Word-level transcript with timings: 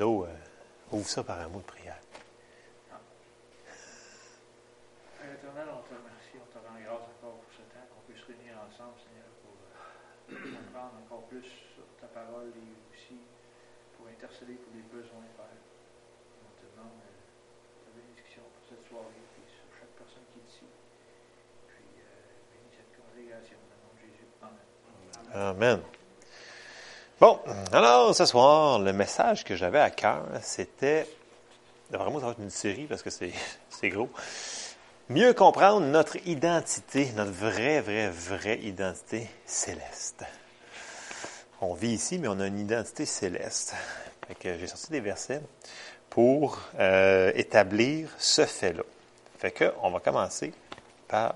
Euh, 0.00 0.30
ouvre 0.92 1.08
ça 1.08 1.24
par 1.24 1.40
un 1.40 1.48
mot 1.48 1.58
de 1.58 1.64
prière. 1.66 1.98
Père 5.18 5.32
éternel, 5.34 5.66
on 5.74 5.82
te 5.82 5.90
remercie, 5.90 6.38
on 6.38 6.46
te 6.46 6.58
rend 6.62 6.78
grâce 6.78 7.02
encore 7.18 7.42
pour 7.42 7.50
ce 7.50 7.66
temps, 7.66 7.82
qu'on 7.90 8.06
puisse 8.06 8.22
se 8.22 8.30
réunir 8.30 8.54
ensemble, 8.62 8.94
Seigneur, 9.02 9.26
pour 9.42 9.58
euh, 9.58 10.38
comprendre 10.54 11.02
encore 11.02 11.26
plus 11.26 11.42
sur 11.42 11.82
ta 11.98 12.06
parole 12.14 12.54
et 12.54 12.70
aussi 12.94 13.18
pour 13.98 14.06
intercéder 14.06 14.54
pour 14.62 14.70
les 14.70 14.86
besoins, 14.86 15.26
Père. 15.34 15.58
On 16.46 16.54
te 16.54 16.62
demande 16.70 16.94
euh, 17.02 17.18
ta 17.82 17.90
bénédiction 17.90 18.46
pour 18.54 18.62
cette 18.70 18.86
soirée 18.86 19.18
et 19.18 19.46
sur 19.50 19.66
chaque 19.82 19.98
personne 19.98 20.22
qui 20.30 20.38
est 20.38 20.46
ici. 20.46 20.70
Puis, 21.74 21.90
euh, 21.98 22.54
bénis 22.54 22.70
cette 22.70 22.94
congrégation 22.94 23.58
au 23.66 23.74
nom 23.82 23.90
de 23.98 24.06
Jésus. 24.06 24.30
Amen. 24.46 24.62
Amen. 25.34 25.97
Bon, 27.20 27.40
alors 27.72 28.14
ce 28.14 28.24
soir, 28.26 28.78
le 28.78 28.92
message 28.92 29.42
que 29.42 29.56
j'avais 29.56 29.80
à 29.80 29.90
cœur, 29.90 30.22
c'était, 30.40 31.04
moi, 31.90 32.20
ça 32.20 32.26
va 32.26 32.30
être 32.30 32.38
une 32.38 32.48
série 32.48 32.84
parce 32.84 33.02
que 33.02 33.10
c'est 33.10 33.32
c'est 33.70 33.88
gros. 33.88 34.08
Mieux 35.08 35.32
comprendre 35.32 35.84
notre 35.84 36.16
identité, 36.28 37.10
notre 37.16 37.32
vraie, 37.32 37.80
vraie, 37.80 38.08
vraie 38.08 38.60
identité 38.60 39.28
céleste. 39.46 40.22
On 41.60 41.74
vit 41.74 41.94
ici, 41.94 42.20
mais 42.20 42.28
on 42.28 42.38
a 42.38 42.46
une 42.46 42.60
identité 42.60 43.04
céleste. 43.04 43.74
Fait 44.28 44.36
que 44.36 44.56
j'ai 44.56 44.68
sorti 44.68 44.92
des 44.92 45.00
versets 45.00 45.42
pour 46.10 46.60
euh, 46.78 47.32
établir 47.34 48.10
ce 48.18 48.46
fait-là. 48.46 48.84
Fait 49.38 49.50
que 49.50 49.72
on 49.82 49.90
va 49.90 49.98
commencer 49.98 50.52
par 51.08 51.34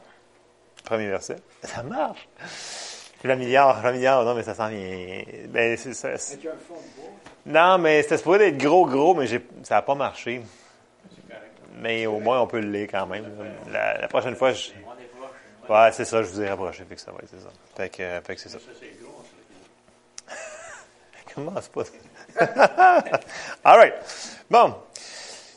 le 0.76 0.82
premier 0.84 1.08
verset. 1.08 1.38
Ça 1.64 1.82
marche. 1.82 2.28
Le 3.24 3.36
milliard, 3.36 3.82
le 3.84 3.92
milliard, 3.92 4.24
non, 4.24 4.34
mais 4.34 4.42
ça 4.42 4.54
sent 4.54 4.68
bien. 4.70 5.22
Ben, 5.48 5.76
c'est 5.76 5.94
ça. 5.94 6.16
c'est- 6.18 6.34
Avec 6.34 6.46
un 6.46 6.50
fond 6.66 6.74
de 6.74 7.00
bois, 7.00 7.10
Non, 7.46 7.78
mais 7.78 8.02
c'était 8.02 8.18
supposé 8.18 8.48
être 8.48 8.58
gros, 8.58 8.86
gros, 8.86 9.14
mais 9.14 9.26
j'ai- 9.26 9.46
ça 9.62 9.76
n'a 9.76 9.82
pas 9.82 9.94
marché. 9.94 10.42
Mais 11.78 12.06
au 12.06 12.18
moins, 12.20 12.40
on 12.40 12.46
peut 12.46 12.60
le 12.60 12.70
lire 12.70 12.88
quand 12.90 13.06
même. 13.06 13.24
La, 13.70 13.98
la 14.00 14.08
prochaine 14.08 14.36
fois, 14.36 14.52
je... 14.52 14.70
Ouais, 15.68 15.90
c'est 15.92 16.04
ça, 16.04 16.22
je 16.22 16.28
vous 16.28 16.42
ai 16.42 16.48
rapproché, 16.48 16.84
fait 16.88 16.96
que 16.96 17.00
ça 17.00 17.12
va 17.12 17.18
être 17.22 17.28
c'est 17.30 17.40
ça. 17.40 17.48
Fait 17.76 17.88
que, 17.88 18.02
euh, 18.02 18.20
fait 18.22 18.34
que 18.34 18.40
c'est 18.40 18.48
ça. 18.48 18.58
Comment 21.34 21.52
c'est 21.60 21.72
pas 21.72 21.82
All 23.64 23.78
right. 23.78 23.94
Bon. 24.50 24.74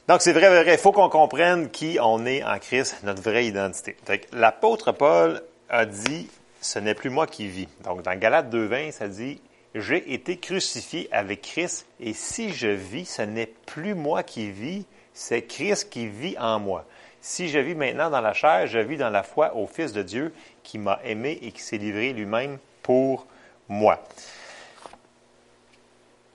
Donc, 0.08 0.22
c'est 0.22 0.34
vrai, 0.34 0.50
vrai. 0.50 0.74
Il 0.74 0.78
faut 0.78 0.92
qu'on 0.92 1.10
comprenne 1.10 1.70
qui 1.70 1.98
on 2.02 2.26
est 2.26 2.44
en 2.44 2.60
Christ, 2.60 2.98
notre 3.04 3.22
vraie 3.22 3.46
identité. 3.48 3.96
Fait 4.06 4.20
que 4.20 4.36
l'apôtre 4.36 4.92
Paul 4.92 5.42
a 5.70 5.86
dit, 5.86 6.30
ce 6.66 6.80
n'est 6.80 6.96
plus 6.96 7.12
moi 7.12 7.28
qui 7.28 7.48
vis. 7.48 7.68
Donc, 7.84 8.02
dans 8.02 8.18
Galates 8.18 8.52
2.20, 8.52 8.92
ça 8.92 9.08
dit, 9.08 9.40
j'ai 9.76 10.14
été 10.14 10.38
crucifié 10.38 11.08
avec 11.12 11.44
Christ 11.44 11.86
et 12.00 12.14
si 12.14 12.50
je 12.50 12.68
vis, 12.68 13.06
ce 13.06 13.22
n'est 13.22 13.52
plus 13.68 13.94
moi 13.94 14.24
qui 14.24 14.50
vis, 14.50 14.86
c'est 15.14 15.44
Christ 15.44 15.90
qui 15.90 16.08
vit 16.08 16.36
en 16.40 16.60
moi. 16.60 16.86
Si 17.22 17.50
je 17.50 17.60
vis 17.60 17.76
maintenant 17.76 18.10
dans 18.10 18.22
la 18.22 18.34
chair, 18.34 18.66
je 18.68 18.80
vis 18.80 18.98
dans 18.98 19.10
la 19.10 19.22
foi 19.22 19.56
au 19.56 19.68
Fils 19.68 19.94
de 19.94 20.02
Dieu 20.02 20.34
qui 20.64 20.80
m'a 20.80 21.00
aimé 21.04 21.38
et 21.42 21.52
qui 21.52 21.62
s'est 21.62 21.78
livré 21.78 22.14
lui-même 22.14 22.58
pour 22.82 23.28
moi. 23.68 24.04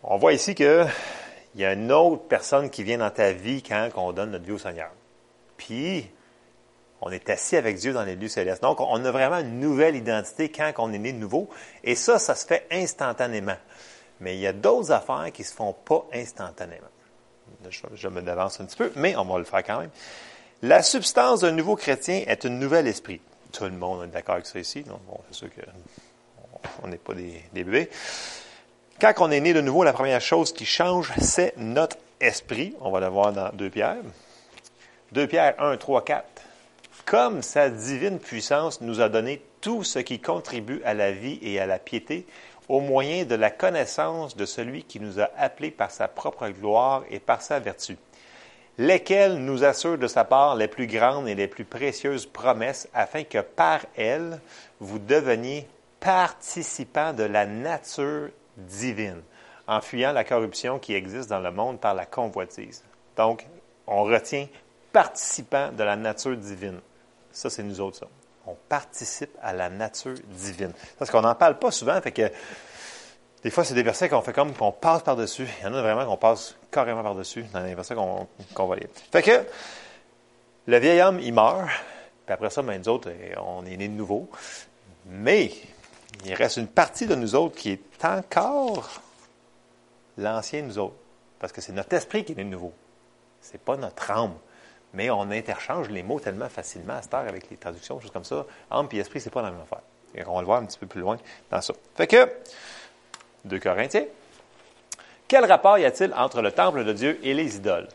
On 0.03 0.17
voit 0.17 0.33
ici 0.33 0.55
qu'il 0.55 0.87
y 1.57 1.65
a 1.65 1.73
une 1.73 1.91
autre 1.91 2.23
personne 2.29 2.71
qui 2.71 2.85
vient 2.85 2.99
dans 2.99 3.11
ta 3.11 3.33
vie 3.33 3.63
quand 3.63 3.91
on 3.97 4.13
donne 4.13 4.31
notre 4.31 4.45
vie 4.45 4.53
au 4.53 4.59
Seigneur. 4.59 4.91
Puis, 5.57 6.09
on 7.03 7.11
est 7.11 7.31
assis 7.31 7.57
avec 7.57 7.77
Dieu 7.77 7.93
dans 7.93 8.05
les 8.05 8.15
lieux 8.15 8.29
célestes. 8.29 8.63
Donc, 8.63 8.81
on 8.81 9.05
a 9.05 9.11
vraiment 9.11 9.39
une 9.39 9.59
nouvelle 9.59 9.97
identité 9.97 10.51
quand 10.51 10.73
on 10.79 10.93
est 10.93 10.99
né 10.99 11.13
de 11.13 11.19
nouveau. 11.19 11.49
Et 11.83 11.95
ça, 11.95 12.19
ça 12.19 12.35
se 12.35 12.47
fait 12.47 12.67
instantanément. 12.71 13.57
Mais 14.21 14.37
il 14.37 14.41
y 14.41 14.47
a 14.47 14.53
d'autres 14.53 14.93
affaires 14.93 15.33
qui 15.33 15.43
ne 15.43 15.47
se 15.47 15.55
font 15.55 15.73
pas 15.73 16.07
instantanément. 16.13 16.89
Je, 17.95 18.09
me 18.09 18.21
devance 18.21 18.61
un 18.61 18.67
petit 18.67 18.77
peu, 18.77 18.93
mais 18.97 19.17
on 19.17 19.25
va 19.25 19.39
le 19.39 19.45
faire 19.45 19.65
quand 19.65 19.81
même. 19.81 19.91
La 20.63 20.83
substance 20.83 21.41
d'un 21.41 21.53
nouveau 21.53 21.75
chrétien 21.75 22.23
est 22.27 22.45
un 22.45 22.51
nouvel 22.51 22.87
esprit. 22.87 23.21
Tout 23.51 23.65
le 23.65 23.71
monde 23.71 24.05
est 24.05 24.09
d'accord 24.09 24.35
avec 24.35 24.47
ça 24.47 24.59
ici. 24.59 24.83
Donc, 24.83 25.01
bon, 25.07 25.19
c'est 25.31 25.39
sûr 25.39 25.49
qu'on 26.83 26.89
n'est 26.89 26.99
pas 26.99 27.15
des, 27.15 27.43
des 27.55 27.65
bébés. 27.65 27.89
Quand 29.01 29.15
on 29.21 29.31
est 29.31 29.41
né 29.41 29.55
de 29.55 29.63
nouveau, 29.63 29.85
la 29.85 29.95
première 29.95 30.21
chose 30.21 30.53
qui 30.53 30.67
change, 30.67 31.11
c'est 31.19 31.57
notre 31.57 31.97
esprit. 32.21 32.77
On 32.83 32.91
va 32.91 33.01
le 33.01 33.09
voir 33.09 33.33
dans 33.33 33.49
2 33.55 33.71
Pierre. 33.71 33.97
2 35.13 35.27
Pierre 35.27 35.55
1, 35.59 35.79
3, 35.79 36.05
4. 36.05 36.25
Comme 37.11 37.43
sa 37.43 37.71
divine 37.71 38.21
puissance 38.21 38.81
nous 38.81 39.01
a 39.01 39.09
donné 39.09 39.43
tout 39.61 39.83
ce 39.83 39.99
qui 39.99 40.21
contribue 40.21 40.81
à 40.85 40.95
la 40.95 41.11
vie 41.11 41.41
et 41.43 41.59
à 41.59 41.67
la 41.67 41.81
piété, 41.81 42.25
au 42.69 42.79
moyen 42.79 43.25
de 43.25 43.35
la 43.35 43.51
connaissance 43.51 44.37
de 44.37 44.47
celui 44.47 44.85
qui 44.85 45.01
nous 45.01 45.19
a 45.19 45.29
appelés 45.37 45.73
par 45.73 45.91
sa 45.91 46.07
propre 46.07 46.49
gloire 46.51 47.03
et 47.11 47.19
par 47.19 47.43
sa 47.43 47.59
vertu, 47.59 47.97
lesquels 48.79 49.39
nous 49.39 49.65
assurent 49.65 49.99
de 49.99 50.07
sa 50.07 50.23
part 50.23 50.55
les 50.55 50.69
plus 50.69 50.87
grandes 50.87 51.27
et 51.27 51.35
les 51.35 51.49
plus 51.49 51.65
précieuses 51.65 52.27
promesses, 52.27 52.89
afin 52.95 53.25
que 53.25 53.41
par 53.41 53.81
elles, 53.97 54.41
vous 54.79 55.01
deveniez 55.01 55.67
participants 55.99 57.13
de 57.13 57.25
la 57.25 57.45
nature 57.45 58.29
divine, 58.57 59.23
en 59.67 59.81
fuyant 59.81 60.13
la 60.13 60.23
corruption 60.23 60.79
qui 60.79 60.95
existe 60.95 61.29
dans 61.29 61.41
le 61.41 61.51
monde 61.51 61.81
par 61.81 61.95
la 61.95 62.07
convoitise. 62.07 62.85
Donc, 63.17 63.49
on 63.89 64.05
retient 64.05 64.47
participants 64.93 65.73
de 65.73 65.83
la 65.83 65.97
nature 65.97 66.37
divine. 66.37 66.79
Ça, 67.33 67.51
c'est 67.51 67.63
nous 67.63 67.81
autres, 67.81 67.99
ça. 67.99 68.07
On 68.47 68.57
participe 68.69 69.31
à 69.43 69.53
la 69.53 69.69
nature 69.69 70.15
divine. 70.29 70.73
Parce 70.99 71.11
qu'on 71.11 71.21
n'en 71.21 71.35
parle 71.35 71.59
pas 71.59 71.71
souvent, 71.71 72.01
fait 72.01 72.13
que 72.13 72.31
des 73.43 73.51
fois, 73.51 73.65
c'est 73.65 73.75
des 73.75 73.83
versets 73.83 74.09
qu'on 74.09 74.23
fait 74.23 74.33
comme 74.33 74.53
qu'on 74.55 74.73
passe 74.73 75.03
par-dessus. 75.03 75.47
Il 75.61 75.65
y 75.65 75.67
en 75.69 75.75
a 75.75 75.81
vraiment 75.83 76.05
qu'on 76.05 76.17
passe 76.17 76.57
carrément 76.71 77.03
par-dessus 77.03 77.45
dans 77.53 77.61
les 77.61 77.75
versets 77.75 77.95
qu'on 77.95 78.27
qu'on 78.55 78.67
va 78.67 78.77
lire. 78.77 78.89
Fait 79.13 79.23
que 79.23 79.45
le 80.67 80.79
vieil 80.79 81.01
homme, 81.01 81.21
il 81.21 81.33
meurt. 81.33 81.69
Puis 82.27 82.35
après 82.35 82.51
ça, 82.51 82.63
ben, 82.63 82.79
nous 82.79 82.89
autres, 82.89 83.11
eh, 83.11 83.37
on 83.39 83.65
est 83.65 83.77
nés 83.77 83.89
de 83.89 83.95
nouveau. 83.95 84.29
Mais 85.07 85.53
il 86.25 86.35
reste 86.35 86.59
une 86.59 86.69
partie 86.69 87.07
de 87.07 87.15
nous 87.15 87.35
autres 87.35 87.57
qui 87.57 87.71
est 87.71 88.05
encore 88.05 89.01
l'ancien 90.19 90.63
nous 90.63 90.79
autres. 90.79 90.97
Parce 91.39 91.53
que 91.53 91.61
c'est 91.61 91.73
notre 91.73 91.95
esprit 91.95 92.25
qui 92.25 92.33
est 92.33 92.37
né 92.37 92.45
de 92.45 92.51
nouveau. 92.51 92.73
C'est 93.41 93.61
pas 93.61 93.77
notre 93.77 94.11
âme. 94.11 94.35
Mais 94.95 95.11
on 95.11 95.31
interchange 95.31 95.89
les 95.89 96.03
mots 96.03 96.21
tellement 96.21 96.49
facilement 96.49 96.95
à 96.95 97.03
cette 97.03 97.15
heure 97.15 97.29
avec 97.29 97.49
les 97.51 97.57
traductions, 97.57 98.01
choses 98.01 98.11
comme 98.11 98.25
ça. 98.25 98.45
Âme 98.71 98.89
et 98.93 98.99
esprit, 98.99 99.21
c'est 99.21 99.31
pas 99.31 99.43
la 99.43 99.51
même 99.51 99.61
affaire. 99.61 99.83
Et 100.15 100.27
on 100.27 100.35
va 100.35 100.41
le 100.41 100.47
voir 100.47 100.61
un 100.61 100.67
petit 100.67 100.79
peu 100.79 100.87
plus 100.87 101.01
loin 101.01 101.17
dans 101.51 101.61
ça. 101.61 101.75
Fait 101.95 102.07
que, 102.07 102.29
2 103.45 103.59
Corinthiens. 103.61 104.07
Quel 105.29 105.45
rapport 105.45 105.79
y 105.79 105.85
a-t-il 105.85 106.13
entre 106.15 106.43
le 106.43 106.51
temple 106.51 106.85
de 106.85 106.93
Dieu 106.93 107.21
et 107.23 107.35
les 107.35 107.57
idoles? 107.57 107.89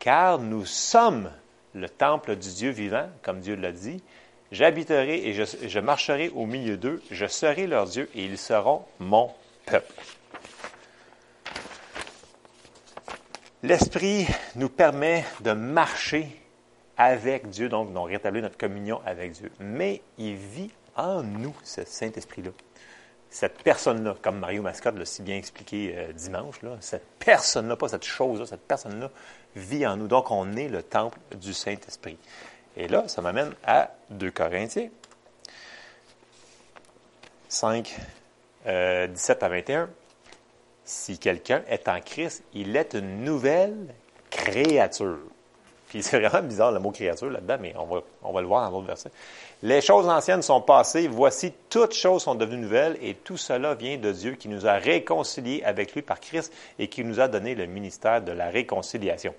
Car 0.00 0.38
nous 0.38 0.66
sommes 0.66 1.30
le 1.72 1.88
temple 1.88 2.36
du 2.36 2.52
Dieu 2.52 2.70
vivant, 2.70 3.08
comme 3.22 3.40
Dieu 3.40 3.54
l'a 3.54 3.72
dit. 3.72 4.02
J'habiterai 4.50 5.26
et 5.26 5.32
je, 5.32 5.44
je 5.66 5.80
marcherai 5.80 6.30
au 6.30 6.46
milieu 6.46 6.76
d'eux, 6.76 7.02
je 7.10 7.26
serai 7.26 7.66
leur 7.66 7.86
Dieu 7.86 8.10
et 8.14 8.24
ils 8.24 8.38
seront 8.38 8.84
mon 8.98 9.30
peuple. 9.66 9.94
L'Esprit 13.64 14.26
nous 14.56 14.68
permet 14.68 15.24
de 15.40 15.52
marcher 15.52 16.38
avec 16.98 17.48
Dieu, 17.48 17.70
donc 17.70 17.94
de 17.94 17.98
rétablir 17.98 18.42
notre 18.42 18.58
communion 18.58 19.00
avec 19.06 19.32
Dieu. 19.32 19.50
Mais 19.58 20.02
il 20.18 20.34
vit 20.34 20.70
en 20.96 21.22
nous, 21.22 21.56
ce 21.62 21.82
Saint-Esprit-là. 21.82 22.50
Cette 23.30 23.62
personne-là, 23.62 24.16
comme 24.20 24.38
Mario 24.38 24.60
Mascotte 24.60 24.98
l'a 24.98 25.06
si 25.06 25.22
bien 25.22 25.36
expliqué 25.36 25.94
euh, 25.96 26.12
dimanche, 26.12 26.60
là, 26.60 26.76
cette 26.80 27.06
personne-là, 27.18 27.74
pas 27.76 27.88
cette 27.88 28.04
chose-là, 28.04 28.44
cette 28.44 28.68
personne-là 28.68 29.10
vit 29.56 29.86
en 29.86 29.96
nous. 29.96 30.08
Donc, 30.08 30.30
on 30.30 30.58
est 30.58 30.68
le 30.68 30.82
temple 30.82 31.18
du 31.34 31.54
Saint-Esprit. 31.54 32.18
Et 32.76 32.86
là, 32.86 33.08
ça 33.08 33.22
m'amène 33.22 33.54
à 33.64 33.92
2 34.10 34.30
Corinthiens 34.30 34.90
5, 37.48 37.98
euh, 38.66 39.06
17 39.06 39.42
à 39.42 39.48
21. 39.48 39.88
Si 40.84 41.18
quelqu'un 41.18 41.62
est 41.68 41.88
en 41.88 42.00
Christ, 42.00 42.44
il 42.52 42.76
est 42.76 42.94
une 42.94 43.24
nouvelle 43.24 43.94
créature. 44.30 45.18
Puis 45.88 46.02
c'est 46.02 46.18
vraiment 46.18 46.46
bizarre 46.46 46.72
le 46.72 46.80
mot 46.80 46.90
créature 46.90 47.30
là-dedans, 47.30 47.56
mais 47.60 47.72
on 48.22 48.32
va, 48.32 48.40
le 48.40 48.46
voir 48.46 48.68
dans 48.68 48.76
l'autre 48.76 48.88
verset. 48.88 49.10
Les 49.62 49.80
choses 49.80 50.08
anciennes 50.08 50.42
sont 50.42 50.60
passées, 50.60 51.08
voici 51.08 51.52
toutes 51.70 51.94
choses 51.94 52.24
sont 52.24 52.34
devenues 52.34 52.62
nouvelles, 52.62 52.98
et 53.00 53.14
tout 53.14 53.36
cela 53.36 53.74
vient 53.74 53.96
de 53.96 54.12
Dieu 54.12 54.32
qui 54.32 54.48
nous 54.48 54.66
a 54.66 54.72
réconciliés 54.72 55.62
avec 55.64 55.94
lui 55.94 56.02
par 56.02 56.20
Christ 56.20 56.52
et 56.78 56.88
qui 56.88 57.04
nous 57.04 57.20
a 57.20 57.28
donné 57.28 57.54
le 57.54 57.66
ministère 57.66 58.20
de 58.20 58.32
la 58.32 58.50
réconciliation. 58.50 59.34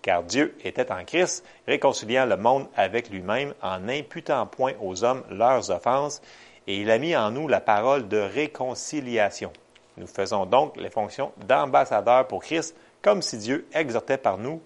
Car 0.00 0.22
Dieu 0.22 0.56
était 0.64 0.92
en 0.92 1.04
Christ, 1.04 1.44
réconciliant 1.66 2.24
le 2.24 2.36
monde 2.36 2.68
avec 2.76 3.10
lui-même 3.10 3.52
en 3.60 3.80
n'imputant 3.80 4.46
point 4.46 4.74
aux 4.80 5.02
hommes 5.02 5.24
leurs 5.28 5.70
offenses, 5.70 6.22
et 6.68 6.76
il 6.76 6.90
a 6.90 6.98
mis 6.98 7.16
en 7.16 7.32
nous 7.32 7.48
la 7.48 7.60
parole 7.60 8.08
de 8.08 8.18
réconciliation. 8.18 9.52
Nous 9.96 10.06
faisons 10.06 10.46
donc 10.46 10.76
les 10.76 10.90
fonctions 10.90 11.32
d'ambassadeurs 11.46 12.26
pour 12.26 12.42
Christ, 12.42 12.74
comme 13.02 13.22
si 13.22 13.38
Dieu 13.38 13.66
exhortait 13.72 14.18
par 14.18 14.38
nous. 14.38 14.60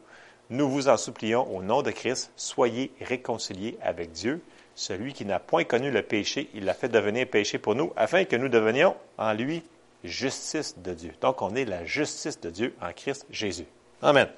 Nous 0.50 0.68
vous 0.68 0.88
en 0.88 0.96
supplions 0.96 1.48
au 1.54 1.62
nom 1.62 1.82
de 1.82 1.90
Christ, 1.90 2.32
soyez 2.36 2.92
réconciliés 3.00 3.78
avec 3.82 4.12
Dieu. 4.12 4.42
Celui 4.74 5.12
qui 5.12 5.24
n'a 5.24 5.38
point 5.38 5.64
connu 5.64 5.90
le 5.90 6.02
péché, 6.02 6.48
il 6.54 6.64
l'a 6.64 6.74
fait 6.74 6.88
devenir 6.88 7.28
péché 7.28 7.58
pour 7.58 7.74
nous, 7.74 7.92
afin 7.96 8.24
que 8.24 8.36
nous 8.36 8.48
devenions 8.48 8.96
en 9.18 9.32
lui 9.32 9.62
justice 10.02 10.78
de 10.78 10.94
Dieu. 10.94 11.12
Donc, 11.20 11.42
on 11.42 11.54
est 11.54 11.64
la 11.64 11.84
justice 11.84 12.40
de 12.40 12.50
Dieu 12.50 12.74
en 12.80 12.92
Christ 12.92 13.26
Jésus. 13.30 13.66
Amen. 14.02 14.28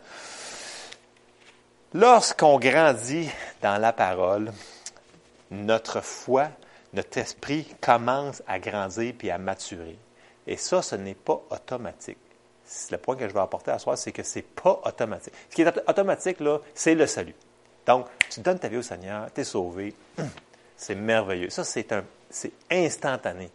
Lorsqu'on 1.95 2.59
grandit 2.59 3.29
dans 3.61 3.81
la 3.81 3.93
parole, 3.93 4.53
notre 5.51 6.01
foi, 6.01 6.49
notre 6.93 7.19
esprit 7.19 7.67
commence 7.81 8.43
à 8.47 8.59
grandir 8.59 9.15
puis 9.17 9.31
à 9.31 9.39
maturer. 9.39 9.97
Et 10.47 10.57
ça, 10.57 10.83
ce 10.83 10.97
n'est 10.97 11.15
pas 11.15 11.41
automatique. 11.51 12.19
Le 12.91 12.97
point 12.97 13.17
que 13.17 13.29
je 13.29 13.35
vais 13.35 13.41
apporter 13.41 13.71
à 13.71 13.79
soi, 13.79 13.97
c'est 13.97 14.13
que 14.13 14.23
ce 14.23 14.39
n'est 14.39 14.43
pas 14.43 14.81
automatique. 14.85 15.33
Ce 15.51 15.55
qui 15.55 15.63
est 15.63 15.89
automatique, 15.89 16.41
là, 16.41 16.59
c'est 16.75 16.95
le 16.95 17.07
salut. 17.07 17.35
Donc, 17.87 18.07
tu 18.31 18.41
donnes 18.41 18.59
ta 18.59 18.69
vie 18.69 18.77
au 18.77 18.83
Seigneur, 18.83 19.33
tu 19.35 19.41
es 19.41 19.45
sauvé. 19.45 19.95
C'est 20.77 20.97
merveilleux. 20.97 21.49
Ça, 21.49 21.63
c'est 21.63 21.93
un, 21.93 22.03
c'est 22.29 22.51
instantané. 22.69 23.53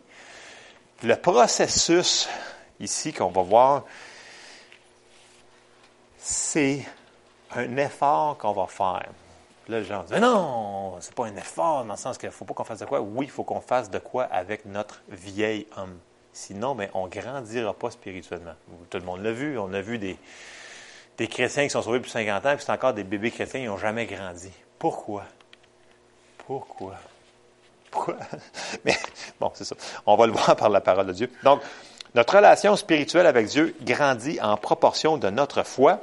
Le 1.03 1.15
processus 1.15 2.29
ici 2.79 3.11
qu'on 3.11 3.31
va 3.31 3.41
voir, 3.41 3.83
c'est 6.17 6.85
un 7.53 7.75
effort 7.77 8.37
qu'on 8.37 8.53
va 8.53 8.67
faire. 8.67 9.09
Là, 9.67 9.79
les 9.79 9.83
gens 9.83 10.03
disent, 10.03 10.17
non, 10.17 10.95
c'est 11.01 11.13
pas 11.13 11.25
un 11.25 11.35
effort 11.35 11.83
dans 11.83 11.93
le 11.93 11.99
sens 11.99 12.17
qu'il 12.17 12.27
ne 12.27 12.33
faut 12.33 12.45
pas 12.45 12.53
qu'on 12.53 12.63
fasse 12.63 12.79
de 12.79 12.85
quoi. 12.85 13.01
Oui, 13.01 13.25
il 13.25 13.31
faut 13.31 13.43
qu'on 13.43 13.59
fasse 13.59 13.89
de 13.89 13.99
quoi 13.99 14.23
avec 14.23 14.65
notre 14.65 15.01
vieil 15.09 15.67
homme. 15.75 15.99
Sinon, 16.39 16.77
on 16.93 17.05
ne 17.05 17.09
grandira 17.09 17.73
pas 17.73 17.89
spirituellement. 17.89 18.53
Tout 18.91 18.99
le 18.99 19.03
monde 19.03 19.23
l'a 19.23 19.31
vu. 19.31 19.57
On 19.57 19.73
a 19.73 19.81
vu 19.81 19.97
des, 19.97 20.17
chrétiens 21.27 21.63
qui 21.63 21.71
sont 21.71 21.81
sauvés 21.81 21.97
depuis 21.97 22.11
50 22.11 22.45
ans, 22.45 22.55
puis 22.55 22.63
c'est 22.63 22.71
encore 22.71 22.93
des 22.93 23.03
bébés 23.03 23.31
chrétiens, 23.31 23.61
qui 23.61 23.65
n'ont 23.65 23.79
jamais 23.79 24.05
grandi. 24.05 24.51
Pourquoi? 24.77 25.23
Pourquoi? 26.37 26.93
Pourquoi? 27.89 28.17
Mais 28.85 28.95
bon, 29.39 29.51
c'est 29.55 29.63
ça. 29.63 29.75
On 30.05 30.15
va 30.15 30.27
le 30.27 30.31
voir 30.31 30.55
par 30.55 30.69
la 30.69 30.79
parole 30.79 31.07
de 31.07 31.13
Dieu. 31.13 31.31
Donc, 31.41 31.59
notre 32.13 32.35
relation 32.35 32.75
spirituelle 32.75 33.25
avec 33.25 33.47
Dieu 33.47 33.75
grandit 33.81 34.39
en 34.39 34.57
proportion 34.57 35.17
de 35.17 35.31
notre 35.31 35.63
foi. 35.63 36.01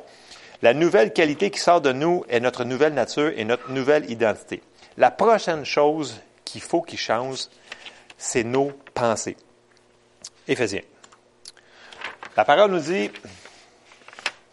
La 0.62 0.74
nouvelle 0.74 1.12
qualité 1.12 1.52
qui 1.52 1.60
sort 1.60 1.80
de 1.80 1.92
nous 1.92 2.24
est 2.28 2.40
notre 2.40 2.64
nouvelle 2.64 2.94
nature 2.94 3.32
et 3.36 3.44
notre 3.44 3.70
nouvelle 3.70 4.10
identité. 4.10 4.64
La 4.96 5.12
prochaine 5.12 5.64
chose 5.64 6.20
qu'il 6.44 6.60
faut 6.60 6.82
qu'il 6.82 6.98
change, 6.98 7.46
c'est 8.18 8.42
nos 8.42 8.72
pensées. 8.94 9.36
Éphésiens. 10.46 10.82
La 12.36 12.44
parole 12.44 12.70
nous 12.70 12.80
dit. 12.80 13.10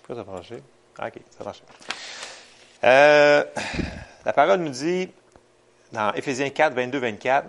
Pourquoi 0.03 0.23
ça 0.23 0.29
a 0.29 0.33
marché? 0.33 0.57
Ah, 0.97 1.07
OK, 1.07 1.13
ça 1.29 1.41
a 1.41 1.43
marché. 1.43 1.63
Euh, 2.83 3.43
la 4.25 4.33
parole 4.33 4.59
nous 4.59 4.69
dit 4.69 5.09
dans 5.91 6.13
Éphésiens 6.13 6.49
4, 6.49 6.73
22, 6.73 6.97
24. 6.99 7.47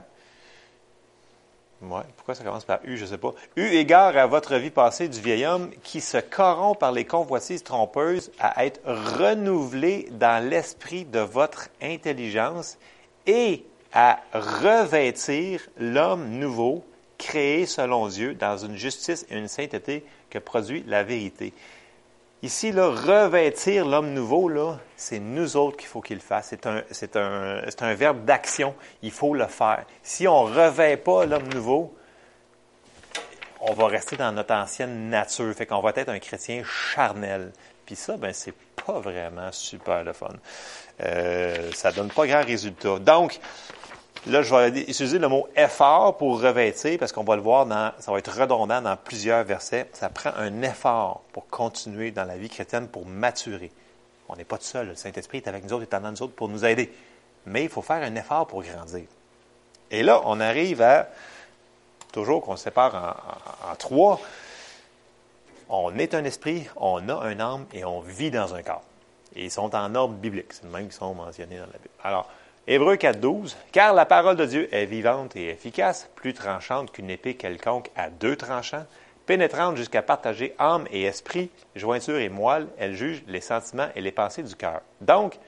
Ouais, 1.83 2.03
pourquoi 2.17 2.35
ça 2.35 2.45
commence 2.45 2.65
par 2.65 2.79
U, 2.85 2.97
je 2.97 3.03
ne 3.03 3.09
sais 3.09 3.19
pas. 3.19 3.33
Eu 3.57 3.67
égard 3.67 4.17
à 4.17 4.27
votre 4.27 4.55
vie 4.57 4.71
passée 4.71 5.09
du 5.09 5.21
vieil 5.21 5.45
homme 5.45 5.71
qui 5.83 6.01
se 6.01 6.19
corrompt 6.19 6.79
par 6.79 6.93
les 6.93 7.05
convoitises 7.05 7.65
trompeuses 7.65 8.31
à 8.39 8.65
être 8.65 8.81
renouvelé 8.85 10.09
dans 10.13 10.49
l'esprit 10.49 11.05
de 11.05 11.19
votre 11.19 11.69
intelligence 11.83 12.79
et 13.27 13.65
à 13.93 14.21
revêtir 14.33 15.69
l'homme 15.77 16.29
nouveau 16.31 16.85
créé 17.23 17.67
selon 17.67 18.09
Dieu 18.09 18.35
dans 18.35 18.59
une 18.59 18.77
justice 18.77 19.25
et 19.31 19.37
une 19.39 19.49
sainteté 19.49 20.05
que 20.29 20.39
produit 20.39 20.85
la 20.89 21.05
vérité. 21.05 21.53
Ici, 22.43 22.73
là, 22.73 22.89
revêtir 22.89 23.87
l'homme 23.87 24.13
nouveau, 24.13 24.51
c'est 24.97 25.21
nous 25.21 25.57
autres 25.57 25.77
qu'il 25.77 25.87
faut 25.87 26.01
qu'il 26.01 26.17
le 26.17 26.23
fasse. 26.23 26.53
C'est 26.91 27.17
un, 27.17 27.63
un, 27.63 27.63
un 27.81 27.95
verbe 27.95 28.25
d'action. 28.25 28.75
Il 29.03 29.13
faut 29.13 29.35
le 29.35 29.47
faire. 29.47 29.85
Si 30.03 30.27
on 30.27 30.49
ne 30.49 30.55
revêt 30.55 30.97
pas 30.97 31.25
l'homme 31.25 31.47
nouveau, 31.55 31.95
on 33.61 33.75
va 33.75 33.87
rester 33.87 34.17
dans 34.17 34.33
notre 34.33 34.55
ancienne 34.55 35.09
nature. 35.09 35.55
Fait 35.55 35.67
qu'on 35.67 35.81
va 35.81 35.93
être 35.95 36.09
un 36.09 36.19
chrétien 36.19 36.65
charnel. 36.65 37.53
Puis 37.87 37.95
ça, 37.95 38.17
ben, 38.17 38.33
c'est 38.33 38.55
pas 38.85 38.99
vraiment 38.99 39.53
super 39.53 40.03
le 40.03 40.13
fun. 40.13 40.35
Euh, 41.01 41.71
ça 41.73 41.93
donne 41.93 42.11
pas 42.11 42.27
grand 42.27 42.45
résultat. 42.45 42.99
Donc, 42.99 43.39
Là, 44.27 44.43
je 44.43 44.55
vais 44.55 44.83
utiliser 44.83 45.19
le 45.19 45.29
mot 45.29 45.49
effort 45.57 46.17
pour 46.17 46.41
revêtir, 46.41 46.97
parce 46.99 47.11
qu'on 47.11 47.25
va 47.25 47.35
le 47.35 47.43
voir, 47.43 47.67
dans, 47.67 47.93
ça 47.99 48.13
va 48.13 48.19
être 48.19 48.33
redondant 48.33 48.81
dans 48.81 48.97
plusieurs 48.97 49.43
versets. 49.43 49.89
Ça 49.93 50.11
prend 50.11 50.31
un 50.37 50.63
effort 50.63 51.23
pour 51.33 51.49
continuer 51.49 52.13
dans 52.13 52.25
la 52.25 52.37
vie 52.37 52.49
chrétienne, 52.49 52.87
pour 52.87 53.05
maturer. 53.05 53.73
On 54.29 54.37
n'est 54.37 54.45
pas 54.45 54.59
tout 54.59 54.65
seul. 54.65 54.89
Le 54.89 54.95
Saint-Esprit 54.95 55.39
est 55.39 55.49
avec 55.49 55.65
nous 55.65 55.73
autres, 55.73 55.83
est 55.83 55.95
en 55.95 56.13
nous 56.13 56.23
autres 56.23 56.35
pour 56.35 56.49
nous 56.49 56.65
aider. 56.65 56.93
Mais 57.47 57.65
il 57.65 57.69
faut 57.69 57.83
faire 57.83 58.03
un 58.03 58.15
effort 58.15 58.47
pour 58.47 58.63
grandir. 58.63 59.07
Et 59.91 60.05
là, 60.05 60.23
on 60.25 60.39
arrive 60.39 60.83
à, 60.83 61.09
toujours 62.13 62.43
qu'on 62.43 62.57
se 62.57 62.63
sépare 62.63 63.17
en, 63.65 63.73
en 63.73 63.75
trois, 63.75 64.21
on 65.69 65.97
est 65.99 66.15
un 66.15 66.25
esprit, 66.25 66.69
on 66.77 67.09
a 67.09 67.15
un 67.15 67.41
âme 67.41 67.67
et 67.73 67.85
on 67.85 68.01
vit 68.01 68.31
dans 68.31 68.55
un 68.55 68.63
corps. 68.63 68.85
Et 69.35 69.47
ils 69.47 69.51
sont 69.51 69.75
en 69.75 69.95
ordre 69.97 70.15
biblique. 70.15 70.53
C'est 70.53 70.65
le 70.65 70.71
même 70.71 70.89
qui 70.89 70.95
sont 70.95 71.13
mentionnés 71.13 71.57
dans 71.57 71.67
la 71.67 71.79
Bible. 71.79 71.89
Alors, 72.05 72.29
Hébreu 72.69 72.95
4.12, 72.95 73.57
car 73.73 73.93
la 73.93 74.07
parole 74.07 74.37
de 74.37 74.47
Dieu 74.47 74.69
est 74.73 74.87
vivante 74.87 75.35
et 75.35 75.49
efficace, 75.49 76.09
plus 76.15 76.33
tranchante 76.33 76.93
qu'une 76.93 77.11
épée 77.11 77.35
quelconque 77.35 77.91
à 77.97 78.09
deux 78.09 78.37
tranchants, 78.37 78.87
pénétrante 79.27 79.77
jusqu'à 79.77 80.01
partager 80.01 80.55
âme 80.61 80.87
et 80.93 81.03
esprit, 81.03 81.51
jointure 81.75 82.19
et 82.19 82.29
moelle, 82.29 82.69
elle 82.79 82.95
juge 82.95 83.25
les 83.27 83.41
sentiments 83.41 83.89
et 83.97 84.01
les 84.01 84.13
pensées 84.13 84.45
du 84.45 84.55
cœur. 84.55 84.81
Donc, 85.01 85.41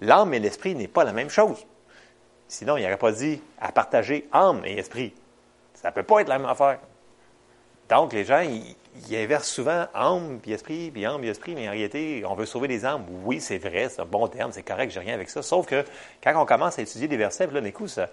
l'âme 0.00 0.32
et 0.32 0.38
l'esprit 0.38 0.74
n'est 0.74 0.88
pas 0.88 1.04
la 1.04 1.12
même 1.12 1.28
chose. 1.28 1.66
Sinon, 2.48 2.78
il 2.78 2.84
n'aurait 2.84 2.96
pas 2.96 3.12
dit 3.12 3.42
à 3.60 3.70
partager 3.70 4.26
âme 4.32 4.62
et 4.64 4.78
esprit. 4.78 5.12
Ça 5.74 5.90
ne 5.90 5.94
peut 5.94 6.04
pas 6.04 6.22
être 6.22 6.28
la 6.28 6.38
même 6.38 6.48
affaire. 6.48 6.78
Donc, 7.90 8.12
les 8.12 8.24
gens, 8.24 8.40
ils, 8.40 8.76
il 9.08 9.16
inverse 9.16 9.48
souvent 9.48 9.86
âme 9.94 10.38
puis 10.42 10.52
esprit, 10.52 10.90
puis 10.90 11.04
âme 11.04 11.20
puis 11.20 11.28
esprit, 11.28 11.54
mais 11.54 11.68
en 11.68 11.72
réalité, 11.72 12.24
on 12.26 12.34
veut 12.34 12.46
sauver 12.46 12.68
les 12.68 12.84
âmes. 12.84 13.04
Oui, 13.24 13.40
c'est 13.40 13.58
vrai, 13.58 13.88
c'est 13.88 14.00
un 14.00 14.06
bon 14.06 14.26
terme, 14.28 14.52
c'est 14.52 14.62
correct, 14.62 14.90
j'ai 14.90 15.00
rien 15.00 15.14
avec 15.14 15.30
ça. 15.30 15.42
Sauf 15.42 15.66
que 15.66 15.84
quand 16.22 16.40
on 16.40 16.46
commence 16.46 16.78
à 16.78 16.82
étudier 16.82 17.08
des 17.08 17.16
versets, 17.16 17.46
là, 17.46 17.60
d'un 17.60 17.70
coup, 17.70 17.88
ça, 17.88 18.08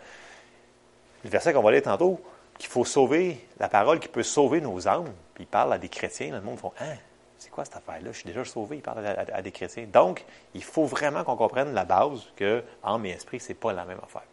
le 1.24 1.30
verset 1.30 1.54
qu'on 1.54 1.62
va 1.62 1.72
lire 1.72 1.84
tantôt, 1.84 2.22
qu'il 2.58 2.70
faut 2.70 2.86
sauver, 2.86 3.40
la 3.60 3.70
parole 3.70 4.00
qui 4.00 4.08
peut 4.08 4.24
sauver 4.24 4.62
nos 4.62 4.88
âmes, 4.88 5.12
puis 5.34 5.44
il 5.44 5.48
parle 5.48 5.74
à 5.74 5.78
des 5.78 5.90
chrétiens, 5.90 6.32
le 6.32 6.42
monde 6.42 6.60
font 6.60 6.74
Hein, 6.80 6.96
c'est 7.38 7.52
quoi 7.52 7.66
cette 7.66 7.76
affaire-là? 7.76 8.12
Je 8.12 8.18
suis 8.18 8.28
déjà 8.28 8.44
sauvé, 8.46 8.78
il 8.78 8.82
parle 8.82 9.06
à, 9.06 9.42
des 9.42 9.52
chrétiens. 9.52 9.86
Donc, 9.92 10.26
il 10.56 10.64
faut 10.64 10.86
vraiment 10.86 11.24
qu'on 11.24 11.36
comprenne 11.36 11.74
la 11.74 11.86
base 11.86 12.22
que 12.36 12.64
âme 12.84 13.06
et 13.06 13.12
esprit, 13.12 13.40
c'est 13.40 13.54
pas 13.54 13.74
la 13.74 13.86
même 13.86 14.00
affaire. 14.04 14.24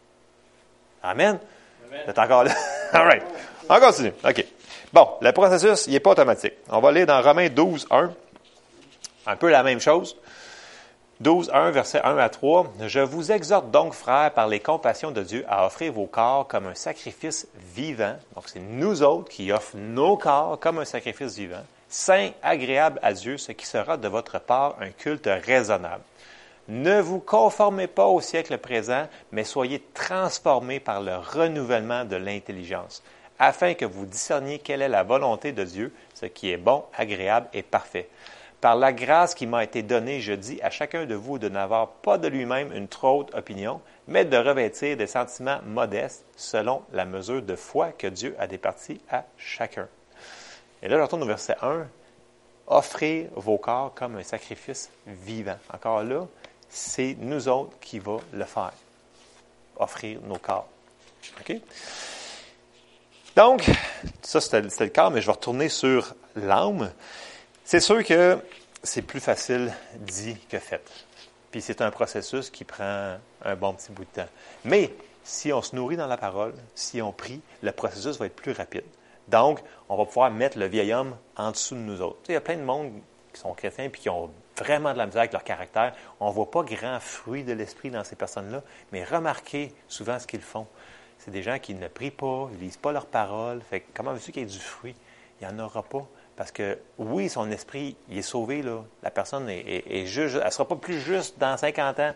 Amen? 1.03 1.37
Amen. 1.87 2.01
Vous 2.03 2.09
êtes 2.09 2.19
encore 2.19 2.43
là? 2.43 2.51
All 2.93 3.05
right. 3.05 3.23
On 3.69 3.79
continue. 3.79 4.13
OK. 4.23 4.43
Bon, 4.95 5.09
le 5.19 5.33
processus, 5.33 5.89
n'est 5.89 5.99
pas 5.99 6.11
automatique. 6.11 6.53
On 6.69 6.79
va 6.79 6.89
lire 6.89 7.05
dans 7.05 7.21
Romains 7.21 7.49
12, 7.49 7.87
1, 7.91 8.11
un 9.25 9.35
peu 9.35 9.49
la 9.49 9.61
même 9.61 9.81
chose. 9.81 10.15
12, 11.19 11.51
1, 11.53 11.71
verset 11.71 12.01
1 12.01 12.17
à 12.17 12.29
3. 12.29 12.73
Je 12.87 13.01
vous 13.01 13.29
exhorte 13.33 13.69
donc, 13.71 13.91
frères, 13.91 14.31
par 14.31 14.47
les 14.47 14.61
compassions 14.61 15.11
de 15.11 15.21
Dieu, 15.21 15.43
à 15.49 15.65
offrir 15.65 15.91
vos 15.91 16.05
corps 16.05 16.47
comme 16.47 16.67
un 16.67 16.75
sacrifice 16.75 17.45
vivant. 17.75 18.15
Donc, 18.35 18.45
c'est 18.47 18.61
nous 18.61 19.03
autres 19.03 19.27
qui 19.27 19.51
offrons 19.51 19.79
nos 19.79 20.15
corps 20.15 20.57
comme 20.61 20.79
un 20.79 20.85
sacrifice 20.85 21.35
vivant, 21.35 21.65
saint, 21.89 22.29
agréable 22.41 23.01
à 23.03 23.11
Dieu, 23.11 23.37
ce 23.37 23.51
qui 23.51 23.65
sera 23.65 23.97
de 23.97 24.07
votre 24.07 24.39
part 24.39 24.77
un 24.79 24.91
culte 24.91 25.27
raisonnable. 25.45 26.03
Ne 26.69 27.01
vous 27.01 27.19
conformez 27.19 27.87
pas 27.87 28.05
au 28.07 28.21
siècle 28.21 28.57
présent, 28.59 29.09
mais 29.33 29.43
soyez 29.43 29.83
transformés 29.93 30.79
par 30.79 31.01
le 31.01 31.17
renouvellement 31.17 32.05
de 32.05 32.15
l'intelligence 32.15 33.03
afin 33.39 33.73
que 33.73 33.85
vous 33.85 34.05
discerniez 34.05 34.59
quelle 34.59 34.81
est 34.81 34.89
la 34.89 35.03
volonté 35.03 35.51
de 35.51 35.63
Dieu, 35.63 35.93
ce 36.13 36.25
qui 36.25 36.51
est 36.51 36.57
bon, 36.57 36.85
agréable 36.95 37.47
et 37.53 37.63
parfait. 37.63 38.09
Par 38.61 38.75
la 38.75 38.93
grâce 38.93 39.35
qui 39.35 39.45
m'a 39.45 39.63
été 39.63 39.83
donnée, 39.83 40.21
je 40.21 40.33
dis 40.33 40.59
à 40.63 40.69
chacun 40.69 41.05
de 41.05 41.13
vous 41.13 41.37
de 41.37 41.49
n'avoir 41.49 41.89
pas 41.89 42.17
de 42.17 42.27
lui-même 42.27 42.71
une 42.71 42.87
trop 42.87 43.19
haute 43.19 43.35
opinion, 43.35 43.81
mais 44.07 44.25
de 44.25 44.37
revêtir 44.37 44.97
des 44.97 45.07
sentiments 45.07 45.59
modestes 45.65 46.25
selon 46.35 46.81
la 46.91 47.05
mesure 47.05 47.41
de 47.41 47.55
foi 47.55 47.91
que 47.91 48.07
Dieu 48.07 48.35
a 48.39 48.47
départie 48.47 49.01
à 49.11 49.25
chacun. 49.37 49.87
Et 50.81 50.87
là, 50.87 50.97
je 50.97 51.01
retourne 51.03 51.23
au 51.23 51.27
verset 51.27 51.55
1. 51.61 51.87
Offrir 52.67 53.29
vos 53.35 53.59
corps 53.59 53.93
comme 53.93 54.15
un 54.15 54.23
sacrifice 54.23 54.89
vivant. 55.05 55.57
Encore 55.71 56.03
là, 56.03 56.25
c'est 56.67 57.15
nous 57.19 57.47
autres 57.47 57.77
qui 57.79 57.99
va 57.99 58.17
le 58.33 58.45
faire. 58.45 58.73
Offrir 59.77 60.19
nos 60.23 60.39
corps. 60.39 60.67
OK? 61.39 61.57
Donc, 63.35 63.69
ça 64.21 64.39
c'était 64.39 64.61
le 64.61 64.87
cas, 64.87 65.09
mais 65.09 65.19
je 65.19 65.25
vais 65.25 65.33
retourner 65.33 65.67
sur 65.67 66.15
l'âme. 66.37 66.91
C'est 67.65 67.81
sûr 67.81 68.01
que 68.03 68.39
c'est 68.81 69.01
plus 69.01 69.19
facile 69.19 69.73
dit 69.99 70.37
que 70.49 70.57
fait. 70.57 70.89
Puis 71.51 71.61
c'est 71.61 71.81
un 71.81 71.91
processus 71.91 72.49
qui 72.49 72.63
prend 72.63 73.17
un 73.43 73.55
bon 73.55 73.73
petit 73.73 73.91
bout 73.91 74.05
de 74.05 74.21
temps. 74.21 74.29
Mais 74.63 74.93
si 75.25 75.51
on 75.51 75.61
se 75.61 75.75
nourrit 75.75 75.97
dans 75.97 76.07
la 76.07 76.15
parole, 76.15 76.53
si 76.75 77.01
on 77.01 77.11
prie, 77.11 77.41
le 77.61 77.73
processus 77.73 78.17
va 78.17 78.27
être 78.27 78.35
plus 78.35 78.53
rapide. 78.53 78.85
Donc, 79.27 79.59
on 79.89 79.97
va 79.97 80.05
pouvoir 80.05 80.31
mettre 80.31 80.57
le 80.57 80.67
vieil 80.67 80.93
homme 80.93 81.17
en 81.35 81.51
dessous 81.51 81.75
de 81.75 81.81
nous 81.81 82.01
autres. 82.01 82.19
il 82.29 82.33
y 82.33 82.37
a 82.37 82.41
plein 82.41 82.57
de 82.57 82.63
monde 82.63 82.91
qui 83.33 83.41
sont 83.41 83.53
chrétiens 83.53 83.85
et 83.85 83.91
qui 83.91 84.07
ont 84.07 84.29
vraiment 84.57 84.93
de 84.93 84.97
la 84.97 85.07
misère 85.07 85.21
avec 85.21 85.33
leur 85.33 85.43
caractère. 85.43 85.93
On 86.21 86.29
ne 86.29 86.33
voit 86.33 86.49
pas 86.49 86.63
grand 86.63 87.01
fruit 87.01 87.43
de 87.43 87.51
l'esprit 87.51 87.89
dans 87.89 88.05
ces 88.05 88.15
personnes-là, 88.15 88.61
mais 88.93 89.03
remarquez 89.03 89.73
souvent 89.89 90.19
ce 90.19 90.27
qu'ils 90.27 90.41
font 90.41 90.67
c'est 91.19 91.31
des 91.31 91.43
gens 91.43 91.59
qui 91.59 91.73
ne 91.73 91.87
prient 91.87 92.11
pas, 92.11 92.47
ils 92.51 92.57
ne 92.57 92.61
lisent 92.61 92.77
pas 92.77 92.91
leurs 92.91 93.07
paroles. 93.07 93.61
Fait 93.61 93.83
comment 93.93 94.13
veux-tu 94.13 94.31
qu'il 94.31 94.43
y 94.43 94.45
ait 94.45 94.49
du 94.49 94.59
fruit? 94.59 94.95
Il 95.41 95.47
n'y 95.47 95.53
en 95.53 95.59
aura 95.59 95.83
pas. 95.83 96.07
Parce 96.35 96.51
que 96.51 96.77
oui, 96.97 97.29
son 97.29 97.49
esprit, 97.49 97.95
il 98.09 98.17
est 98.17 98.21
sauvé. 98.21 98.63
La 99.03 99.11
personne 99.11 99.49
est, 99.49 100.05
juste. 100.05 100.35
Elle 100.35 100.45
ne 100.45 100.51
sera 100.51 100.67
pas 100.67 100.75
plus 100.75 100.99
juste 100.99 101.39
dans 101.39 101.55
50 101.57 101.99
ans. 101.99 102.13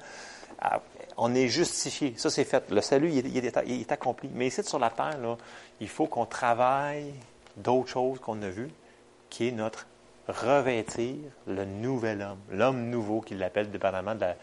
Ah, 0.62 0.82
on 1.18 1.34
est 1.34 1.48
justifié. 1.48 2.14
Ça, 2.18 2.30
c'est 2.30 2.44
fait. 2.44 2.70
Le 2.70 2.82
salut, 2.82 3.12
il 3.12 3.46
est, 3.46 3.92
accompli. 3.92 4.30
Mais 4.34 4.48
ici, 4.48 4.64
sur 4.64 4.80
la 4.80 4.90
terre, 4.90 5.38
il 5.80 5.88
faut 5.88 6.08
qu'on 6.08 6.26
travaille 6.26 7.14
d'autres 7.58 7.90
choses 7.90 8.20
qu'on 8.20 8.42
a 8.42 8.50
vues, 8.50 8.72
qui 9.30 9.48
est 9.48 9.52
notre 9.52 9.88
revêtir 10.28 11.16
le 11.48 11.66
nouvel 11.66 12.22
homme, 12.22 12.40
l'homme 12.52 12.90
nouveau 12.90 13.22
qu'il 13.22 13.40
l'appelle, 13.40 13.72
dépendamment 13.72 14.16
de 14.16 14.22
la, 14.22 14.36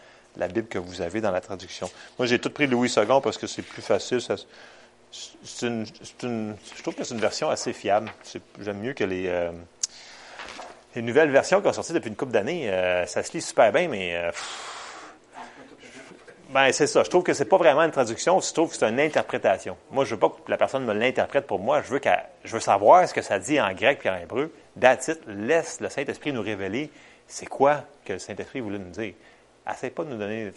Bible 0.47 0.67
que 0.67 0.77
vous 0.77 1.01
avez 1.01 1.21
dans 1.21 1.31
la 1.31 1.41
traduction. 1.41 1.89
Moi, 2.19 2.27
j'ai 2.27 2.39
tout 2.39 2.49
pris 2.49 2.67
Louis 2.67 2.89
II 2.89 3.21
parce 3.23 3.37
que 3.37 3.47
c'est 3.47 3.63
plus 3.63 3.81
facile. 3.81 4.19
je 5.11 6.81
trouve 6.83 6.95
que 6.95 7.03
c'est 7.03 7.13
une 7.15 7.21
version 7.21 7.49
assez 7.49 7.73
fiable. 7.73 8.11
J'aime 8.61 8.79
mieux 8.79 8.93
que 8.93 9.03
les, 9.03 9.27
euh, 9.27 9.51
les, 10.95 11.01
nouvelles 11.01 11.31
versions 11.31 11.61
qui 11.61 11.67
ont 11.67 11.73
sorti 11.73 11.93
depuis 11.93 12.09
une 12.09 12.15
couple 12.15 12.33
d'années. 12.33 12.69
Euh, 12.69 13.05
ça 13.07 13.23
se 13.23 13.33
lit 13.33 13.41
super 13.41 13.71
bien, 13.71 13.87
mais 13.87 14.15
euh, 14.15 14.31
ben, 16.49 16.71
c'est 16.71 16.87
ça. 16.87 17.03
Je 17.03 17.09
trouve 17.09 17.23
que 17.23 17.33
c'est 17.33 17.45
pas 17.45 17.57
vraiment 17.57 17.83
une 17.83 17.91
traduction. 17.91 18.39
Je 18.39 18.53
trouve 18.53 18.69
que 18.69 18.77
c'est 18.77 18.87
une 18.87 18.99
interprétation. 18.99 19.75
Moi, 19.91 20.05
je 20.05 20.13
veux 20.13 20.19
pas 20.19 20.29
que 20.29 20.51
la 20.51 20.57
personne 20.57 20.85
me 20.85 20.93
l'interprète 20.93 21.47
pour 21.47 21.59
moi. 21.59 21.81
Je 21.81 21.89
veux, 21.89 22.01
je 22.43 22.53
veux 22.53 22.61
savoir 22.61 23.07
ce 23.07 23.13
que 23.13 23.21
ça 23.21 23.39
dit 23.39 23.59
en 23.59 23.73
grec 23.73 24.01
et 24.05 24.09
en 24.09 24.17
hébreu. 24.17 24.53
That's 24.79 25.11
Laisse 25.27 25.79
le 25.81 25.89
Saint-Esprit 25.89 26.31
nous 26.31 26.43
révéler 26.43 26.91
c'est 27.27 27.45
quoi 27.45 27.83
que 28.05 28.13
le 28.13 28.19
Saint-Esprit 28.19 28.61
voulait 28.61 28.79
nous 28.79 28.89
dire. 28.89 29.13
Essaye 29.69 29.89
pas 29.89 30.03
de 30.03 30.09
nous 30.09 30.17
donner. 30.17 30.51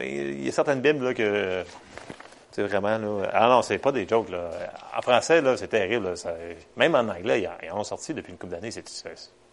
Il 0.00 0.44
y 0.44 0.48
a 0.48 0.52
certaines 0.52 0.80
Bibles 0.80 1.04
là, 1.04 1.14
que. 1.14 1.64
C'est 2.52 2.62
vraiment, 2.62 2.98
là. 2.98 3.30
Ah 3.32 3.48
non, 3.48 3.62
c'est 3.62 3.78
pas 3.78 3.90
des 3.90 4.06
jokes, 4.06 4.30
là. 4.30 4.48
En 4.96 5.02
français, 5.02 5.40
là, 5.40 5.56
c'est 5.56 5.68
terrible, 5.68 6.14
même 6.76 6.94
en 6.94 7.00
anglais, 7.00 7.48
ils 7.62 7.70
en 7.70 7.80
ont 7.80 7.84
sorti 7.84 8.14
depuis 8.14 8.30
une 8.30 8.38
couple 8.38 8.52
d'années. 8.52 8.70
C'est, 8.70 8.84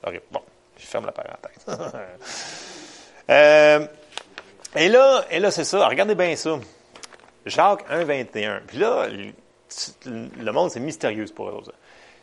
horrible. 0.03 0.24
Bon, 0.32 0.41
je 0.77 0.86
ferme 0.86 1.08
la 1.08 1.12
parenthèse. 1.12 1.65
euh, 3.30 3.88
et 4.75 4.88
là, 4.88 5.25
et 5.32 5.39
là 5.39 5.50
c'est 5.50 5.63
ça. 5.63 5.88
Regardez 5.88 6.13
bien 6.13 6.36
ça. 6.36 6.60
Jacques 7.46 7.86
1, 7.89 8.03
21. 8.03 8.62
Puis 8.68 8.77
là, 8.77 9.08
le 9.10 10.51
monde, 10.51 10.70
c'est 10.70 10.80
mystérieux 10.80 11.25
pour 11.36 11.50
eux. 11.50 11.63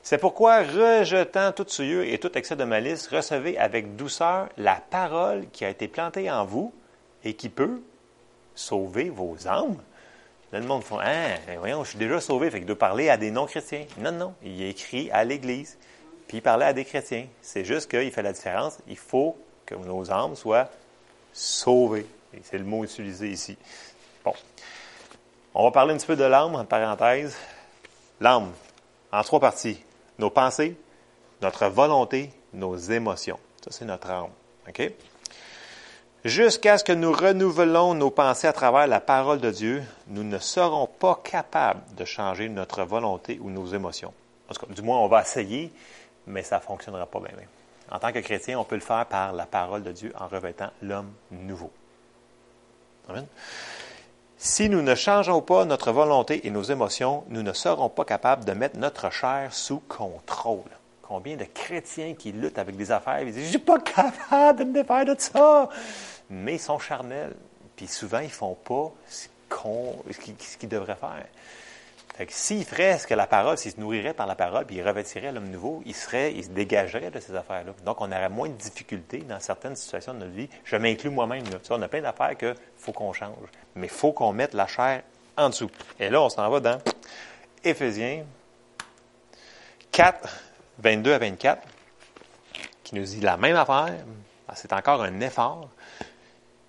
C'est 0.02 0.18
pourquoi, 0.18 0.62
rejetant 0.62 1.52
tout 1.52 1.66
souillure 1.66 2.02
et 2.02 2.18
tout 2.18 2.36
excès 2.38 2.56
de 2.56 2.64
malice, 2.64 3.08
recevez 3.08 3.58
avec 3.58 3.96
douceur 3.96 4.48
la 4.56 4.80
parole 4.90 5.48
qui 5.52 5.64
a 5.64 5.68
été 5.68 5.88
plantée 5.88 6.30
en 6.30 6.44
vous 6.44 6.72
et 7.24 7.34
qui 7.34 7.48
peut 7.48 7.82
sauver 8.54 9.10
vos 9.10 9.46
âmes. 9.46 9.76
Là, 10.52 10.60
le 10.60 10.66
monde 10.66 10.82
fait 10.82 10.94
Ah, 11.00 11.38
ben 11.46 11.58
voyons, 11.58 11.84
je 11.84 11.90
suis 11.90 11.98
déjà 11.98 12.20
sauvé, 12.20 12.50
fait 12.50 12.58
qu'il 12.58 12.66
doit 12.66 12.78
parler 12.78 13.08
à 13.10 13.16
des 13.16 13.30
non-chrétiens. 13.30 13.86
Non, 13.98 14.12
non, 14.12 14.34
il 14.42 14.62
écrit 14.62 15.10
à 15.10 15.24
l'Église, 15.24 15.76
puis 16.26 16.38
il 16.38 16.42
parlait 16.42 16.66
à 16.66 16.72
des 16.72 16.84
chrétiens. 16.84 17.26
C'est 17.42 17.64
juste 17.64 17.90
qu'il 17.90 18.10
fait 18.10 18.22
la 18.22 18.32
différence. 18.32 18.78
Il 18.88 18.96
faut 18.96 19.36
que 19.66 19.74
nos 19.74 20.10
âmes 20.10 20.36
soient 20.36 20.68
sauvées. 21.32 22.06
C'est 22.42 22.58
le 22.58 22.64
mot 22.64 22.84
utilisé 22.84 23.30
ici. 23.30 23.56
Bon. 24.24 24.34
On 25.54 25.64
va 25.64 25.70
parler 25.70 25.94
un 25.94 25.96
petit 25.96 26.06
peu 26.06 26.16
de 26.16 26.24
l'âme, 26.24 26.54
en 26.54 26.64
parenthèse. 26.64 27.36
L'âme, 28.20 28.52
en 29.12 29.22
trois 29.22 29.40
parties. 29.40 29.82
Nos 30.18 30.30
pensées, 30.30 30.76
notre 31.42 31.66
volonté, 31.66 32.30
nos 32.52 32.76
émotions. 32.76 33.38
Ça, 33.62 33.70
c'est 33.70 33.84
notre 33.84 34.10
âme. 34.10 34.30
OK? 34.68 34.92
Jusqu'à 36.28 36.76
ce 36.76 36.84
que 36.84 36.92
nous 36.92 37.10
renouvelons 37.10 37.94
nos 37.94 38.10
pensées 38.10 38.48
à 38.48 38.52
travers 38.52 38.86
la 38.86 39.00
parole 39.00 39.40
de 39.40 39.50
Dieu, 39.50 39.82
nous 40.08 40.24
ne 40.24 40.38
serons 40.38 40.86
pas 40.86 41.18
capables 41.24 41.80
de 41.96 42.04
changer 42.04 42.50
notre 42.50 42.82
volonté 42.82 43.38
ou 43.40 43.48
nos 43.48 43.64
émotions. 43.64 44.12
En 44.50 44.52
tout 44.52 44.66
cas, 44.66 44.74
du 44.74 44.82
moins, 44.82 44.98
on 44.98 45.08
va 45.08 45.22
essayer, 45.22 45.72
mais 46.26 46.42
ça 46.42 46.56
ne 46.56 46.60
fonctionnera 46.60 47.06
pas 47.06 47.20
bien. 47.20 47.30
En 47.90 47.98
tant 47.98 48.12
que 48.12 48.18
chrétien, 48.18 48.58
on 48.58 48.64
peut 48.64 48.74
le 48.74 48.82
faire 48.82 49.06
par 49.06 49.32
la 49.32 49.46
parole 49.46 49.82
de 49.82 49.90
Dieu 49.90 50.12
en 50.20 50.28
revêtant 50.28 50.68
l'homme 50.82 51.10
nouveau. 51.30 51.70
Si 54.36 54.68
nous 54.68 54.82
ne 54.82 54.94
changeons 54.94 55.40
pas 55.40 55.64
notre 55.64 55.92
volonté 55.92 56.46
et 56.46 56.50
nos 56.50 56.62
émotions, 56.62 57.24
nous 57.30 57.42
ne 57.42 57.54
serons 57.54 57.88
pas 57.88 58.04
capables 58.04 58.44
de 58.44 58.52
mettre 58.52 58.76
notre 58.76 59.10
chair 59.10 59.54
sous 59.54 59.80
contrôle. 59.88 60.60
Combien 61.00 61.36
de 61.36 61.44
chrétiens 61.44 62.12
qui 62.12 62.32
luttent 62.32 62.58
avec 62.58 62.76
des 62.76 62.92
affaires, 62.92 63.22
ils 63.22 63.32
disent, 63.32 63.44
je 63.46 63.48
suis 63.48 63.58
pas 63.58 63.78
capable 63.78 64.58
de 64.58 64.64
me 64.64 64.74
défaire 64.74 65.06
de 65.06 65.14
ça. 65.18 65.70
Mais 66.30 66.54
ils 66.54 66.60
sont 66.60 66.78
charnels. 66.78 67.34
Puis 67.76 67.86
souvent, 67.86 68.18
ils 68.18 68.30
font 68.30 68.54
pas 68.54 68.92
ce 69.08 69.28
qu'ils 70.58 70.68
devraient 70.68 70.96
faire. 70.96 71.24
Fait 72.16 72.26
que 72.26 72.32
s'il 72.32 72.64
ferait 72.64 72.98
ce 72.98 73.06
que 73.06 73.14
la 73.14 73.28
parole, 73.28 73.56
s'il 73.56 73.70
se 73.70 73.78
nourrirait 73.78 74.12
par 74.12 74.26
la 74.26 74.34
parole, 74.34 74.66
puis 74.66 74.74
il 74.74 74.82
revêtirait 74.82 75.30
l'homme 75.30 75.50
nouveau, 75.50 75.82
il 75.86 75.94
serait, 75.94 76.34
il 76.34 76.42
se 76.42 76.48
dégagerait 76.48 77.12
de 77.12 77.20
ces 77.20 77.32
affaires-là. 77.36 77.72
Donc, 77.84 78.00
on 78.00 78.10
aurait 78.10 78.28
moins 78.28 78.48
de 78.48 78.54
difficultés 78.54 79.18
dans 79.18 79.38
certaines 79.38 79.76
situations 79.76 80.14
de 80.14 80.18
notre 80.18 80.32
vie. 80.32 80.48
Je 80.64 80.74
m'inclus 80.74 81.10
moi-même. 81.10 81.44
On 81.70 81.80
a 81.80 81.86
plein 81.86 82.02
d'affaires 82.02 82.36
qu'il 82.36 82.56
faut 82.76 82.90
qu'on 82.90 83.12
change. 83.12 83.36
Mais 83.76 83.86
il 83.86 83.92
faut 83.92 84.10
qu'on 84.10 84.32
mette 84.32 84.52
la 84.54 84.66
chair 84.66 85.02
en 85.36 85.50
dessous. 85.50 85.70
Et 86.00 86.10
là, 86.10 86.20
on 86.20 86.28
s'en 86.28 86.50
va 86.50 86.58
dans 86.58 86.80
Éphésiens 87.62 88.24
4, 89.92 90.28
22 90.80 91.12
à 91.12 91.18
24, 91.18 91.62
qui 92.82 92.96
nous 92.96 93.04
dit 93.04 93.20
la 93.20 93.36
même 93.36 93.54
affaire. 93.54 93.94
C'est 94.54 94.72
encore 94.72 95.02
un 95.02 95.20
effort. 95.20 95.68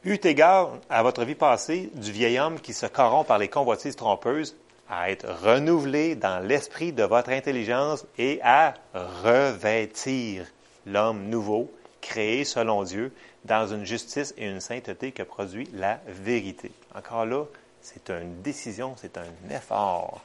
Eu 0.06 0.18
égard 0.24 0.78
à 0.90 1.04
votre 1.04 1.26
vie 1.26 1.36
passée 1.36 1.90
du 1.94 2.14
vieil 2.14 2.40
homme 2.40 2.62
qui 2.62 2.74
se 2.74 2.86
corrompt 2.86 3.28
par 3.28 3.38
les 3.38 3.50
convoitises 3.50 3.98
trompeuses, 3.98 4.56
à 4.90 5.12
être 5.12 5.28
renouvelé 5.44 6.16
dans 6.16 6.40
l'esprit 6.40 6.94
de 6.94 7.04
votre 7.04 7.32
intelligence 7.32 8.06
et 8.18 8.40
à 8.42 8.76
revêtir 8.94 10.46
l'homme 10.86 11.26
nouveau, 11.28 11.70
créé 12.00 12.46
selon 12.46 12.84
Dieu, 12.84 13.12
dans 13.44 13.68
une 13.68 13.86
justice 13.86 14.34
et 14.38 14.48
une 14.48 14.62
sainteté 14.62 15.12
que 15.12 15.24
produit 15.24 15.68
la 15.74 16.00
vérité. 16.08 16.72
Encore 16.96 17.26
là, 17.26 17.44
c'est 17.82 18.10
une 18.10 18.42
décision, 18.42 18.96
c'est 18.96 19.18
un 19.18 19.54
effort. 19.54 20.24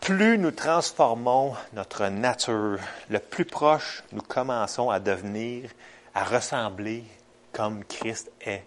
Plus 0.00 0.38
nous 0.38 0.52
transformons 0.52 1.54
notre 1.72 2.06
nature, 2.06 2.78
le 3.10 3.18
plus 3.18 3.44
proche 3.44 4.04
nous 4.12 4.22
commençons 4.22 4.90
à 4.90 5.00
devenir, 5.00 5.70
à 6.14 6.22
ressembler 6.22 7.02
comme 7.56 7.84
Christ 7.84 8.30
est 8.40 8.62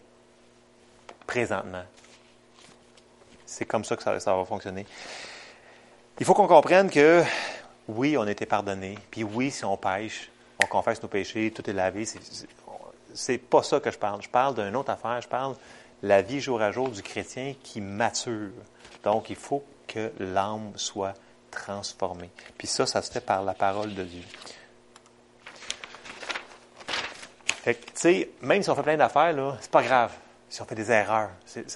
présentement 1.28 1.84
c'est 3.50 3.66
comme 3.66 3.84
ça 3.84 3.98
que 3.98 4.04
ça, 4.04 4.36
va 4.36 4.46
fonctionner. 4.46 4.86
Il 6.20 6.26
faut 6.26 6.34
qu'on 6.34 6.48
comprenne 6.48 6.90
que 6.90 7.24
oui, 7.88 8.16
on 8.16 8.22
a 8.22 8.32
été 8.32 8.46
pardonné. 8.46 8.98
Puis 9.10 9.24
oui, 9.24 9.50
si 9.50 9.66
on 9.66 9.76
pêche, 9.76 10.30
on 10.64 10.68
confesse 10.68 11.02
nos 11.02 11.10
péchés, 11.10 11.52
tout 11.52 11.68
est 11.68 11.74
lavé. 11.74 12.06
C'est 13.14 13.38
pas 13.40 13.64
ça 13.64 13.80
que 13.80 13.90
je 13.90 13.98
parle. 13.98 14.22
Je 14.22 14.30
parle 14.30 14.56
d'une 14.56 14.76
autre 14.76 14.92
affaire. 14.92 15.20
Je 15.22 15.28
parle 15.28 15.56
de 16.04 16.08
la 16.08 16.22
vie 16.22 16.40
jour 16.40 16.62
à 16.62 16.72
jour 16.72 16.90
du 16.90 17.02
chrétien 17.02 17.56
qui 17.64 17.82
mature. 17.82 18.52
Donc, 19.04 19.30
il 19.32 19.36
faut 19.36 19.64
que 19.88 20.12
l'âme 20.20 20.72
soit 20.76 21.16
transformée. 21.50 22.30
Puis 22.58 22.68
ça, 22.68 22.86
ça 22.86 23.02
se 23.02 23.12
fait 23.12 23.22
par 23.22 23.44
la 23.44 23.56
parole 23.56 23.96
de 23.96 24.04
Dieu. 24.04 24.24
Fait 27.64 27.76
que, 27.76 27.86
tu 27.86 27.92
sais, 27.96 28.30
même 28.42 28.64
si 28.64 28.70
on 28.70 28.76
fait 28.76 28.84
plein 28.84 28.98
d'affaires, 28.98 29.34
là, 29.34 29.58
c'est 29.60 29.72
pas 29.72 29.84
grave 29.84 30.12
si 30.50 30.62
on 30.62 30.66
fait 30.66 30.76
des 30.76 30.92
erreurs, 30.92 31.30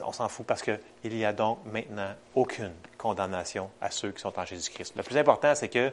on 0.05 0.11
s'en 0.11 0.27
fout 0.27 0.45
parce 0.45 0.63
qu'il 0.63 0.79
n'y 1.03 1.23
a 1.23 1.31
donc 1.31 1.59
maintenant 1.65 2.09
aucune 2.33 2.73
condamnation 2.97 3.69
à 3.79 3.91
ceux 3.91 4.11
qui 4.11 4.19
sont 4.19 4.37
en 4.37 4.45
Jésus-Christ. 4.45 4.95
Le 4.97 5.03
plus 5.03 5.17
important, 5.17 5.53
c'est 5.53 5.69
que, 5.69 5.91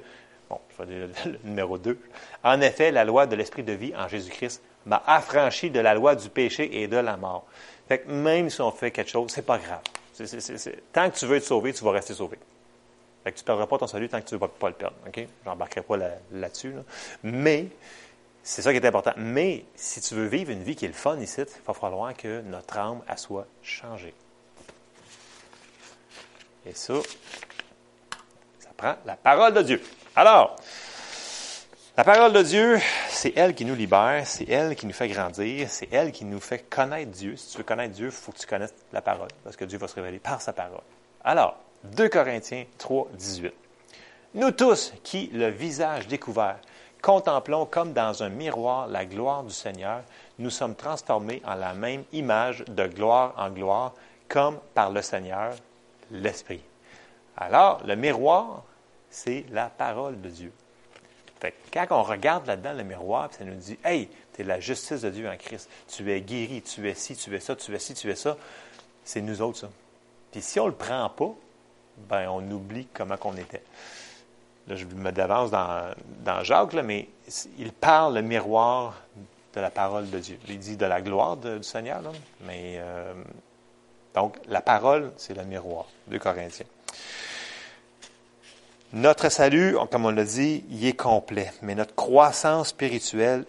bon, 0.48 0.58
je 0.78 0.84
vais 0.84 1.06
dire 1.06 1.08
le, 1.26 1.38
numéro 1.44 1.76
2, 1.76 1.98
en 2.42 2.60
effet, 2.62 2.90
la 2.90 3.04
loi 3.04 3.26
de 3.26 3.36
l'esprit 3.36 3.62
de 3.62 3.72
vie 3.72 3.92
en 3.94 4.08
Jésus-Christ 4.08 4.62
m'a 4.86 5.02
affranchi 5.06 5.70
de 5.70 5.80
la 5.80 5.94
loi 5.94 6.14
du 6.14 6.30
péché 6.30 6.82
et 6.82 6.88
de 6.88 6.96
la 6.96 7.18
mort. 7.18 7.44
Fait 7.86 7.98
que 7.98 8.10
même 8.10 8.48
si 8.48 8.62
on 8.62 8.70
fait 8.70 8.90
quelque 8.90 9.10
chose, 9.10 9.30
c'est 9.30 9.44
pas 9.44 9.58
grave. 9.58 9.82
tant 10.92 11.10
que 11.10 11.18
tu 11.18 11.26
veux 11.26 11.36
être 11.36 11.44
sauvé, 11.44 11.74
tu 11.74 11.84
vas 11.84 11.92
rester 11.92 12.14
sauvé. 12.14 12.38
Fait 13.24 13.32
que 13.32 13.36
tu 13.36 13.42
ne 13.42 13.46
perdras 13.46 13.66
pas 13.66 13.76
ton 13.76 13.86
salut 13.86 14.08
tant 14.08 14.20
que 14.22 14.26
tu 14.26 14.34
ne 14.34 14.40
vas 14.40 14.48
pas 14.48 14.68
le 14.68 14.74
perdre. 14.74 14.96
OK? 15.06 15.16
Je 15.16 15.48
n'embarquerai 15.48 15.82
pas 15.82 15.96
là-dessus. 16.32 16.72
Mais 17.22 17.66
c'est 18.42 18.62
ça 18.62 18.72
qui 18.72 18.78
est 18.78 18.86
important. 18.86 19.12
Mais 19.16 19.64
si 19.74 20.00
tu 20.00 20.14
veux 20.14 20.26
vivre 20.26 20.50
une 20.50 20.62
vie 20.62 20.76
qui 20.76 20.84
est 20.84 20.88
le 20.88 20.94
fun 20.94 21.18
ici, 21.18 21.40
il 21.40 21.62
va 21.66 21.74
falloir 21.74 22.14
que 22.14 22.40
notre 22.42 22.78
âme 22.78 23.02
soit 23.16 23.46
changée. 23.62 24.14
Et 26.66 26.74
ça, 26.74 26.94
ça 28.58 28.70
prend 28.76 28.96
la 29.04 29.16
parole 29.16 29.54
de 29.54 29.62
Dieu. 29.62 29.82
Alors, 30.16 30.56
la 31.96 32.04
parole 32.04 32.32
de 32.32 32.42
Dieu, 32.42 32.78
c'est 33.08 33.32
elle 33.36 33.54
qui 33.54 33.64
nous 33.64 33.74
libère, 33.74 34.26
c'est 34.26 34.48
elle 34.48 34.74
qui 34.74 34.86
nous 34.86 34.92
fait 34.92 35.08
grandir, 35.08 35.68
c'est 35.68 35.92
elle 35.92 36.12
qui 36.12 36.24
nous 36.24 36.40
fait 36.40 36.60
connaître 36.60 37.10
Dieu. 37.10 37.36
Si 37.36 37.50
tu 37.50 37.58
veux 37.58 37.64
connaître 37.64 37.94
Dieu, 37.94 38.06
il 38.06 38.12
faut 38.12 38.32
que 38.32 38.38
tu 38.38 38.46
connaisses 38.46 38.74
la 38.92 39.02
parole, 39.02 39.28
parce 39.44 39.56
que 39.56 39.64
Dieu 39.64 39.78
va 39.78 39.88
se 39.88 39.96
révéler 39.96 40.18
par 40.18 40.40
sa 40.40 40.52
parole. 40.52 40.80
Alors, 41.24 41.58
2 41.84 42.08
Corinthiens 42.08 42.64
3, 42.78 43.08
18. 43.14 43.52
Nous 44.34 44.50
tous 44.52 44.92
qui, 45.02 45.28
le 45.32 45.48
visage 45.48 46.06
découvert, 46.06 46.60
contemplons 47.00 47.66
comme 47.66 47.92
dans 47.92 48.22
un 48.22 48.28
miroir 48.28 48.86
la 48.86 49.04
gloire 49.04 49.42
du 49.42 49.52
Seigneur, 49.52 50.02
nous 50.38 50.50
sommes 50.50 50.74
transformés 50.74 51.42
en 51.44 51.54
la 51.54 51.74
même 51.74 52.04
image 52.12 52.64
de 52.66 52.86
gloire 52.86 53.34
en 53.36 53.50
gloire, 53.50 53.92
comme 54.28 54.58
par 54.74 54.90
le 54.90 55.02
Seigneur, 55.02 55.54
l'Esprit. 56.10 56.62
Alors, 57.36 57.82
le 57.86 57.96
miroir, 57.96 58.62
c'est 59.10 59.44
la 59.50 59.68
parole 59.68 60.20
de 60.20 60.28
Dieu. 60.28 60.52
Que 61.40 61.48
quand 61.72 61.86
on 61.90 62.02
regarde 62.02 62.46
là-dedans 62.46 62.74
le 62.74 62.84
miroir, 62.84 63.30
ça 63.32 63.44
nous 63.44 63.54
dit 63.54 63.78
Hey, 63.82 64.08
tu 64.34 64.42
es 64.42 64.44
la 64.44 64.60
justice 64.60 65.00
de 65.00 65.10
Dieu 65.10 65.28
en 65.28 65.36
Christ. 65.36 65.70
Tu 65.88 66.12
es 66.12 66.20
guéri, 66.20 66.62
tu 66.62 66.88
es 66.88 66.94
ci, 66.94 67.16
tu 67.16 67.34
es 67.34 67.40
ça, 67.40 67.56
tu 67.56 67.74
es 67.74 67.78
ci, 67.78 67.94
tu 67.94 68.10
es 68.10 68.14
ça. 68.14 68.36
C'est 69.04 69.22
nous 69.22 69.40
autres, 69.40 69.58
ça. 69.58 69.70
Puis 70.30 70.42
si 70.42 70.60
on 70.60 70.66
ne 70.66 70.70
le 70.70 70.76
prend 70.76 71.08
pas, 71.08 71.34
ben 72.08 72.28
on 72.28 72.48
oublie 72.50 72.86
comment 72.92 73.16
qu'on 73.16 73.36
était. 73.36 73.62
Là, 74.68 74.76
je 74.76 74.84
me 74.84 75.10
d'avance 75.10 75.50
dans, 75.50 75.90
dans 76.24 76.44
Jacques, 76.44 76.74
là, 76.74 76.82
mais 76.82 77.08
il 77.58 77.72
parle 77.72 78.14
le 78.14 78.22
miroir 78.22 78.94
de 79.54 79.60
la 79.60 79.70
parole 79.70 80.08
de 80.10 80.18
Dieu. 80.18 80.38
Il 80.48 80.58
dit 80.58 80.76
de 80.76 80.86
la 80.86 81.00
gloire 81.00 81.36
du 81.36 81.62
Seigneur, 81.62 82.02
là, 82.02 82.10
mais 82.42 82.76
euh, 82.78 83.12
donc 84.14 84.36
la 84.48 84.60
parole, 84.60 85.12
c'est 85.16 85.34
le 85.34 85.44
miroir. 85.44 85.86
2 86.08 86.18
Corinthiens. 86.18 86.66
Notre 88.92 89.28
salut, 89.28 89.76
comme 89.90 90.04
on 90.04 90.10
l'a 90.10 90.24
dit, 90.24 90.64
il 90.68 90.84
est 90.84 90.96
complet, 90.96 91.52
mais 91.62 91.76
notre 91.76 91.94
croissance 91.94 92.68
spirituelle 92.68 93.44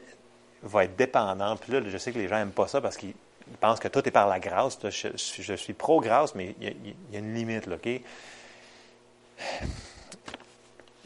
va 0.61 0.83
être 0.83 0.95
dépendante. 0.95 1.61
Puis 1.61 1.73
là, 1.73 1.81
je 1.83 1.97
sais 1.97 2.11
que 2.11 2.19
les 2.19 2.27
gens 2.27 2.35
n'aiment 2.35 2.51
pas 2.51 2.67
ça 2.67 2.79
parce 2.79 2.95
qu'ils 2.95 3.15
pensent 3.59 3.79
que 3.79 3.87
tout 3.87 4.07
est 4.07 4.11
par 4.11 4.27
la 4.27 4.39
grâce. 4.39 4.77
Je, 4.83 5.55
suis 5.55 5.73
pro-grâce, 5.73 6.35
mais 6.35 6.55
il 6.61 6.93
y, 7.11 7.15
a, 7.15 7.19
une 7.19 7.33
limite, 7.33 7.67
OK? 7.67 7.89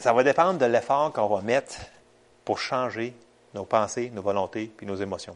Ça 0.06 0.14
va 0.14 0.22
dépendre 0.22 0.60
de 0.60 0.66
l'effort 0.68 1.12
qu'on 1.12 1.26
va 1.26 1.42
mettre 1.42 1.78
pour 2.44 2.60
changer 2.60 3.16
nos 3.56 3.66
pensées, 3.66 4.12
nos 4.12 4.22
volontés, 4.22 4.68
puis 4.78 4.86
nos 4.86 4.98
émotions. 4.98 5.36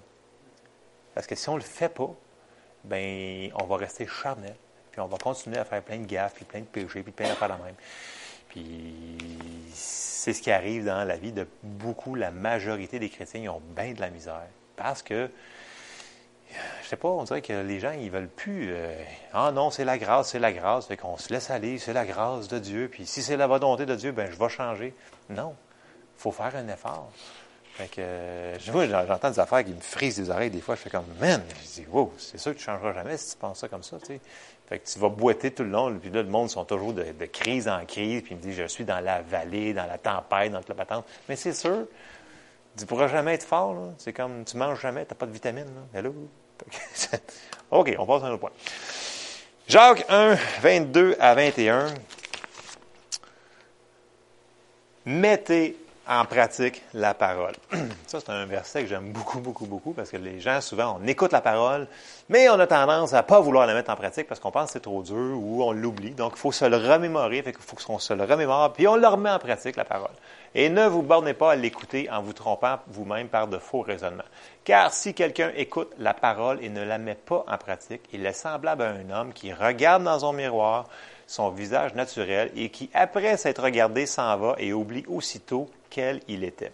Parce 1.15 1.25
que 1.25 1.33
si 1.33 1.49
on 1.49 1.53
ne 1.53 1.57
le 1.57 1.65
fait 1.65 1.89
pas, 1.89 2.11
ben 2.83 3.49
on 3.55 3.65
va 3.65 3.77
rester 3.77 4.05
charnel, 4.05 4.53
puis 4.91 5.01
on 5.01 5.07
va 5.07 5.17
continuer 5.17 5.57
à 5.57 5.65
faire 5.65 5.81
plein 5.81 5.97
de 5.97 6.05
gaffes, 6.05 6.35
puis 6.35 6.45
plein 6.45 6.59
de 6.59 6.65
péchés, 6.65 7.01
puis 7.01 7.11
plein 7.11 7.29
d'affaires 7.29 7.47
la 7.47 7.57
même. 7.57 7.73
Puis 8.49 9.17
c'est 9.73 10.33
ce 10.33 10.41
qui 10.43 10.51
arrive 10.51 10.85
dans 10.85 11.03
la 11.03 11.17
vie 11.17 11.31
de 11.31 11.47
beaucoup, 11.63 12.13
la 12.13 12.29
majorité 12.29 12.99
des 12.99 13.09
chrétiens, 13.09 13.41
ils 13.41 13.49
ont 13.49 13.63
bien 13.75 13.93
de 13.93 14.01
la 14.01 14.11
misère. 14.11 14.45
Parce 14.75 15.01
que, 15.01 15.31
je 16.83 16.87
sais 16.87 16.95
pas, 16.95 17.09
on 17.09 17.23
dirait 17.23 17.41
que 17.41 17.53
les 17.53 17.79
gens, 17.79 17.91
ils 17.91 18.09
veulent 18.09 18.27
plus. 18.27 18.69
Euh, 18.71 18.93
ah 19.33 19.51
non, 19.51 19.69
c'est 19.69 19.85
la 19.85 19.97
grâce, 19.97 20.29
c'est 20.29 20.39
la 20.39 20.51
grâce. 20.51 20.87
Fait 20.87 20.97
qu'on 20.97 21.17
se 21.17 21.31
laisse 21.31 21.49
aller, 21.49 21.77
c'est 21.77 21.93
la 21.93 22.05
grâce 22.05 22.47
de 22.47 22.59
Dieu. 22.59 22.89
Puis 22.91 23.05
si 23.05 23.21
c'est 23.21 23.37
la 23.37 23.47
volonté 23.47 23.85
de 23.85 23.95
Dieu, 23.95 24.11
ben 24.11 24.29
je 24.31 24.37
vais 24.37 24.49
changer. 24.49 24.93
Non. 25.29 25.55
Il 26.17 26.21
faut 26.21 26.31
faire 26.31 26.55
un 26.55 26.67
effort. 26.67 27.11
Fait 27.79 27.87
que, 27.87 28.01
euh, 28.01 29.07
j'entends 29.07 29.29
des 29.29 29.39
affaires 29.39 29.63
qui 29.63 29.71
me 29.71 29.79
frisent 29.79 30.19
les 30.19 30.29
oreilles 30.29 30.49
des 30.49 30.59
fois. 30.59 30.75
Je 30.75 30.81
fais 30.81 30.89
comme, 30.89 31.05
man, 31.19 31.41
je 31.61 31.81
dis, 31.81 31.87
wow, 31.89 32.11
c'est 32.17 32.37
sûr 32.37 32.51
que 32.53 32.57
tu 32.57 32.65
changeras 32.65 32.93
jamais 32.93 33.15
si 33.15 33.31
tu 33.31 33.37
penses 33.37 33.59
ça 33.59 33.69
comme 33.69 33.83
ça, 33.83 33.97
tu. 34.05 34.19
Fait 34.67 34.79
que 34.79 34.87
tu 34.87 34.99
vas 34.99 35.09
boiter 35.09 35.49
tout 35.49 35.63
le 35.63 35.69
long, 35.69 35.97
puis 35.97 36.11
là, 36.11 36.21
le 36.21 36.29
monde 36.29 36.49
sont 36.49 36.63
toujours 36.63 36.93
de, 36.93 37.25
crise 37.25 37.67
en 37.67 37.83
crise, 37.85 38.21
puis 38.21 38.35
il 38.35 38.37
me 38.37 38.41
dit, 38.41 38.53
je 38.53 38.67
suis 38.67 38.83
dans 38.83 38.99
la 38.99 39.21
vallée, 39.21 39.73
dans 39.73 39.87
la 39.87 39.97
tempête, 39.97 40.51
dans 40.51 40.61
la 40.67 40.75
patente. 40.75 41.05
Mais 41.27 41.35
c'est 41.35 41.53
sûr, 41.53 41.87
tu 42.77 42.83
ne 42.83 42.87
pourras 42.87 43.07
jamais 43.07 43.33
être 43.33 43.43
fort. 43.43 43.75
C'est 43.97 44.13
comme, 44.13 44.45
tu 44.45 44.57
manges 44.57 44.81
jamais, 44.81 45.05
tu 45.05 45.11
n'as 45.11 45.17
pas 45.17 45.25
de 45.25 45.31
vitamines, 45.31 45.65
là. 45.65 45.99
Hello? 45.99 46.13
OK, 47.71 47.95
on 47.97 48.05
passe 48.05 48.23
à 48.23 48.27
un 48.27 48.31
autre 48.31 48.39
point. 48.39 48.51
Jacques 49.67 50.05
1, 50.09 50.35
22 50.61 51.15
à 51.19 51.35
21. 51.35 51.93
Mettez 55.05 55.77
en 56.09 56.25
pratique 56.25 56.81
la 56.95 57.13
parole. 57.13 57.53
Ça, 58.07 58.19
c'est 58.19 58.31
un 58.31 58.45
verset 58.45 58.81
que 58.81 58.89
j'aime 58.89 59.11
beaucoup, 59.11 59.39
beaucoup, 59.39 59.67
beaucoup, 59.67 59.93
parce 59.93 60.09
que 60.09 60.17
les 60.17 60.39
gens, 60.39 60.59
souvent, 60.59 60.99
on 60.99 61.07
écoute 61.07 61.31
la 61.31 61.41
parole, 61.41 61.87
mais 62.29 62.49
on 62.49 62.59
a 62.59 62.65
tendance 62.65 63.13
à 63.13 63.17
ne 63.17 63.21
pas 63.21 63.39
vouloir 63.39 63.67
la 63.67 63.75
mettre 63.75 63.91
en 63.91 63.95
pratique 63.95 64.27
parce 64.27 64.39
qu'on 64.39 64.49
pense 64.49 64.67
que 64.67 64.73
c'est 64.73 64.79
trop 64.79 65.03
dur 65.03 65.37
ou 65.37 65.63
on 65.63 65.71
l'oublie. 65.71 66.11
Donc, 66.11 66.33
il 66.35 66.39
faut 66.39 66.51
se 66.51 66.65
le 66.65 66.77
remémorer, 66.77 67.43
qu'il 67.43 67.53
faut 67.53 67.75
qu'on 67.75 67.99
se 67.99 68.13
le 68.13 68.23
remémore, 68.23 68.73
puis 68.73 68.87
on 68.87 68.95
le 68.95 69.07
remet 69.07 69.29
en 69.29 69.37
pratique, 69.37 69.75
la 69.75 69.85
parole. 69.85 70.09
Et 70.55 70.69
ne 70.69 70.87
vous 70.87 71.01
bornez 71.01 71.33
pas 71.33 71.51
à 71.51 71.55
l'écouter 71.55 72.09
en 72.09 72.21
vous 72.21 72.33
trompant 72.33 72.79
vous-même 72.87 73.27
par 73.27 73.47
de 73.47 73.57
faux 73.57 73.81
raisonnements. 73.81 74.23
Car 74.63 74.93
si 74.93 75.13
quelqu'un 75.13 75.51
écoute 75.55 75.91
la 75.97 76.13
parole 76.13 76.63
et 76.63 76.69
ne 76.69 76.83
la 76.83 76.97
met 76.97 77.15
pas 77.15 77.45
en 77.47 77.57
pratique, 77.57 78.01
il 78.13 78.25
est 78.25 78.33
semblable 78.33 78.83
à 78.83 78.89
un 78.89 79.09
homme 79.09 79.33
qui 79.33 79.53
regarde 79.53 80.03
dans 80.03 80.19
son 80.19 80.33
miroir 80.33 80.87
son 81.27 81.51
visage 81.51 81.93
naturel 81.93 82.51
et 82.55 82.69
qui, 82.69 82.89
après 82.93 83.37
s'être 83.37 83.61
regardé, 83.61 84.07
s'en 84.07 84.35
va 84.37 84.55
et 84.57 84.73
oublie 84.73 85.05
aussitôt 85.07 85.69
quel 85.91 86.21
il 86.27 86.43
était. 86.43 86.71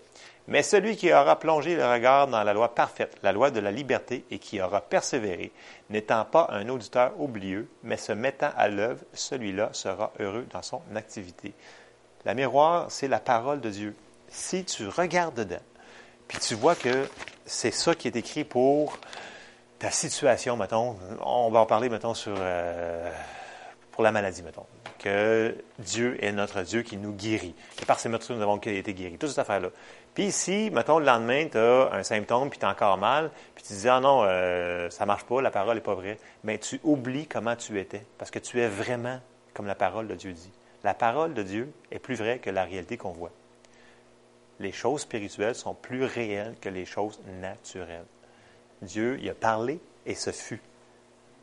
Mais 0.47 0.62
celui 0.62 0.95
qui 0.95 1.12
aura 1.12 1.39
plongé 1.39 1.76
le 1.76 1.86
regard 1.86 2.28
dans 2.28 2.43
la 2.43 2.54
loi 2.54 2.73
parfaite, 2.73 3.17
la 3.23 3.32
loi 3.32 3.50
de 3.50 3.60
la 3.60 3.71
liberté, 3.71 4.23
et 4.30 4.38
qui 4.38 4.62
aura 4.62 4.80
persévéré, 4.80 5.52
n'étant 5.89 6.23
pas 6.23 6.47
un 6.52 6.69
auditeur 6.69 7.19
oublieux, 7.19 7.67
mais 7.84 7.97
se 7.97 8.12
mettant 8.12 8.52
à 8.56 8.67
l'œuvre, 8.67 9.04
celui-là 9.13 9.69
sera 9.73 10.13
heureux 10.19 10.45
dans 10.52 10.62
son 10.62 10.82
activité. 10.95 11.54
La 12.26 12.34
miroir, 12.34 12.88
c'est 12.90 13.08
la 13.08 13.20
parole 13.20 13.62
de 13.62 13.70
Dieu. 13.70 13.96
Si 14.30 14.66
tu 14.66 14.88
regardes 14.88 15.36
dedans, 15.36 15.62
puis 16.28 16.40
tu 16.40 16.56
vois 16.56 16.74
que 16.76 17.08
c'est 17.46 17.72
ça 17.72 17.94
qui 17.94 18.08
est 18.08 18.16
écrit 18.16 18.44
pour 18.44 18.98
ta 19.78 19.92
situation, 19.92 20.58
mettons, 20.58 20.98
on 21.22 21.52
va 21.52 21.60
en 21.60 21.66
parler, 21.68 21.88
mettons, 21.90 22.16
sur... 22.16 22.36
Euh, 22.38 23.12
pour 23.92 24.04
la 24.04 24.12
maladie, 24.12 24.42
mettons. 24.42 24.66
Que 24.98 25.56
Dieu 25.78 26.18
est 26.24 26.32
notre 26.32 26.64
Dieu 26.64 26.82
qui 26.82 26.98
nous 26.98 27.14
guérit. 27.14 27.54
Et 27.80 27.86
par 27.86 28.00
ses 28.00 28.10
meurtres, 28.10 28.34
nous 28.34 28.42
avons 28.42 28.58
été 28.58 28.94
guéris. 28.94 29.20
Toute 29.20 29.30
cette 29.30 29.40
affaire-là. 29.40 29.70
Puis 30.16 30.32
si, 30.32 30.72
mettons, 30.72 30.98
le 30.98 31.06
lendemain, 31.06 31.48
tu 31.48 31.60
as 31.60 31.92
un 31.94 32.02
symptôme, 32.02 32.50
puis 32.50 32.58
tu 32.58 32.66
encore 32.66 32.98
mal, 32.98 33.30
puis 33.54 33.64
tu 33.64 33.74
dis, 33.74 33.88
ah 33.88 34.00
non, 34.00 34.24
euh, 34.24 34.90
ça 34.90 35.06
marche 35.06 35.26
pas, 35.26 35.42
la 35.42 35.52
parole 35.52 35.76
n'est 35.76 35.82
pas 35.82 35.94
vraie, 35.94 36.18
mais 36.44 36.58
tu 36.58 36.80
oublies 36.84 37.28
comment 37.28 37.56
tu 37.56 37.80
étais. 37.80 38.04
Parce 38.18 38.32
que 38.32 38.40
tu 38.40 38.60
es 38.60 38.68
vraiment 38.68 39.20
comme 39.54 39.68
la 39.68 39.76
parole 39.76 40.08
de 40.08 40.16
Dieu 40.16 40.34
dit. 40.34 40.52
La 40.86 40.93
parole 40.93 41.34
de 41.34 41.41
Dieu 41.41 41.74
est 41.89 41.98
plus 41.98 42.13
vraie 42.13 42.38
que 42.38 42.52
la 42.52 42.63
réalité 42.63 42.95
qu'on 42.95 43.12
voit. 43.12 43.32
Les 44.60 44.71
choses 44.71 45.02
spirituelles 45.02 45.56
sont 45.56 45.74
plus 45.74 46.04
réelles 46.04 46.56
que 46.62 46.69
les 46.69 46.86
choses 46.86 47.19
naturelles. 47.41 48.06
Dieu, 48.84 49.17
il 49.19 49.28
a 49.32 49.34
parlé 49.34 49.80
et 50.06 50.13
ce 50.13 50.30
fut. 50.30 50.62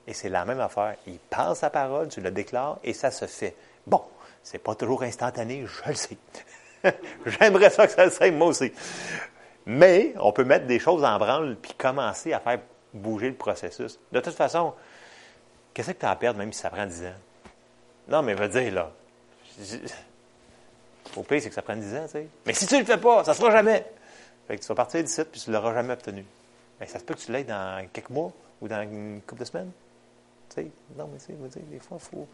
Et 0.06 0.14
c'est 0.14 0.28
la 0.28 0.44
même 0.44 0.60
affaire. 0.60 0.94
Il 1.08 1.18
parle 1.18 1.56
sa 1.56 1.70
parole, 1.70 2.06
tu 2.06 2.20
le 2.20 2.30
déclares 2.30 2.78
et 2.84 2.92
ça 2.92 3.10
se 3.10 3.26
fait. 3.26 3.56
Bon, 3.84 4.04
c'est 4.44 4.62
pas 4.62 4.76
toujours 4.76 5.02
instantané, 5.02 5.66
je 5.66 5.88
le 5.88 5.96
sais. 5.96 6.18
J'aimerais 7.26 7.70
ça 7.70 7.88
que 7.88 7.92
ça 7.94 8.08
soit, 8.10 8.30
moi 8.30 8.46
aussi. 8.46 8.72
Mais 9.66 10.14
on 10.20 10.30
peut 10.30 10.44
mettre 10.44 10.68
des 10.68 10.78
choses 10.78 11.02
en 11.02 11.18
branle 11.18 11.56
puis 11.60 11.72
commencer 11.74 12.32
à 12.32 12.38
faire 12.38 12.60
bouger 12.94 13.30
le 13.30 13.34
processus. 13.34 13.98
De 14.12 14.20
toute 14.20 14.34
façon, 14.34 14.72
qu'est-ce 15.74 15.90
que 15.90 15.98
tu 15.98 16.06
as 16.06 16.12
à 16.12 16.16
perdre 16.16 16.38
même 16.38 16.52
si 16.52 16.60
ça 16.60 16.70
prend 16.70 16.86
10 16.86 17.06
ans? 17.06 17.14
Non, 18.06 18.22
mais 18.22 18.34
va 18.34 18.46
dire, 18.46 18.72
là. 18.72 18.92
Au 21.16 21.22
pire, 21.22 21.42
c'est 21.42 21.48
que 21.48 21.54
ça 21.54 21.62
prend 21.62 21.76
10 21.76 21.94
ans, 21.96 22.04
tu 22.04 22.12
sais. 22.12 22.26
Mais 22.46 22.54
si 22.54 22.66
tu 22.66 22.78
le 22.78 22.84
fais 22.84 22.96
pas, 22.96 23.24
ça 23.24 23.32
ne 23.32 23.36
sera 23.36 23.50
jamais. 23.50 23.84
Fait 24.48 24.56
que 24.56 24.62
tu 24.62 24.68
vas 24.68 24.74
partir 24.74 25.02
d'ici 25.02 25.22
puis 25.30 25.40
tu 25.40 25.50
ne 25.50 25.54
l'auras 25.56 25.74
jamais 25.74 25.92
obtenu. 25.92 26.24
Mais 26.80 26.86
ça 26.86 26.98
se 26.98 27.04
peut 27.04 27.14
que 27.14 27.20
tu 27.20 27.32
l'aies 27.32 27.44
dans 27.44 27.86
quelques 27.92 28.10
mois 28.10 28.32
ou 28.60 28.68
dans 28.68 28.82
une 28.82 29.20
couple 29.26 29.40
de 29.40 29.46
semaines 29.46 29.72
non, 30.96 31.08
mais 31.12 31.18
tu 31.18 31.26
sais, 31.50 31.60
des 31.70 31.78
fois, 31.78 31.98
il 32.00 32.04
faut, 32.04 32.28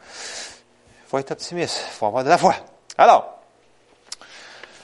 faut 1.06 1.18
être 1.18 1.30
optimiste. 1.30 1.84
Il 1.88 1.94
faut 1.94 2.06
avoir 2.06 2.24
de 2.24 2.28
la 2.28 2.38
foi. 2.38 2.54
Alors, 2.96 3.38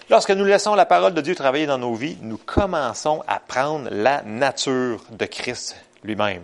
lorsque 0.08 0.30
nous 0.30 0.44
laissons 0.44 0.74
la 0.74 0.86
parole 0.86 1.14
de 1.14 1.20
Dieu 1.20 1.34
travailler 1.34 1.66
dans 1.66 1.78
nos 1.78 1.94
vies, 1.94 2.18
nous 2.20 2.38
commençons 2.38 3.22
à 3.26 3.40
prendre 3.40 3.88
la 3.90 4.22
nature 4.22 5.04
de 5.10 5.24
Christ 5.26 5.76
lui-même. 6.02 6.42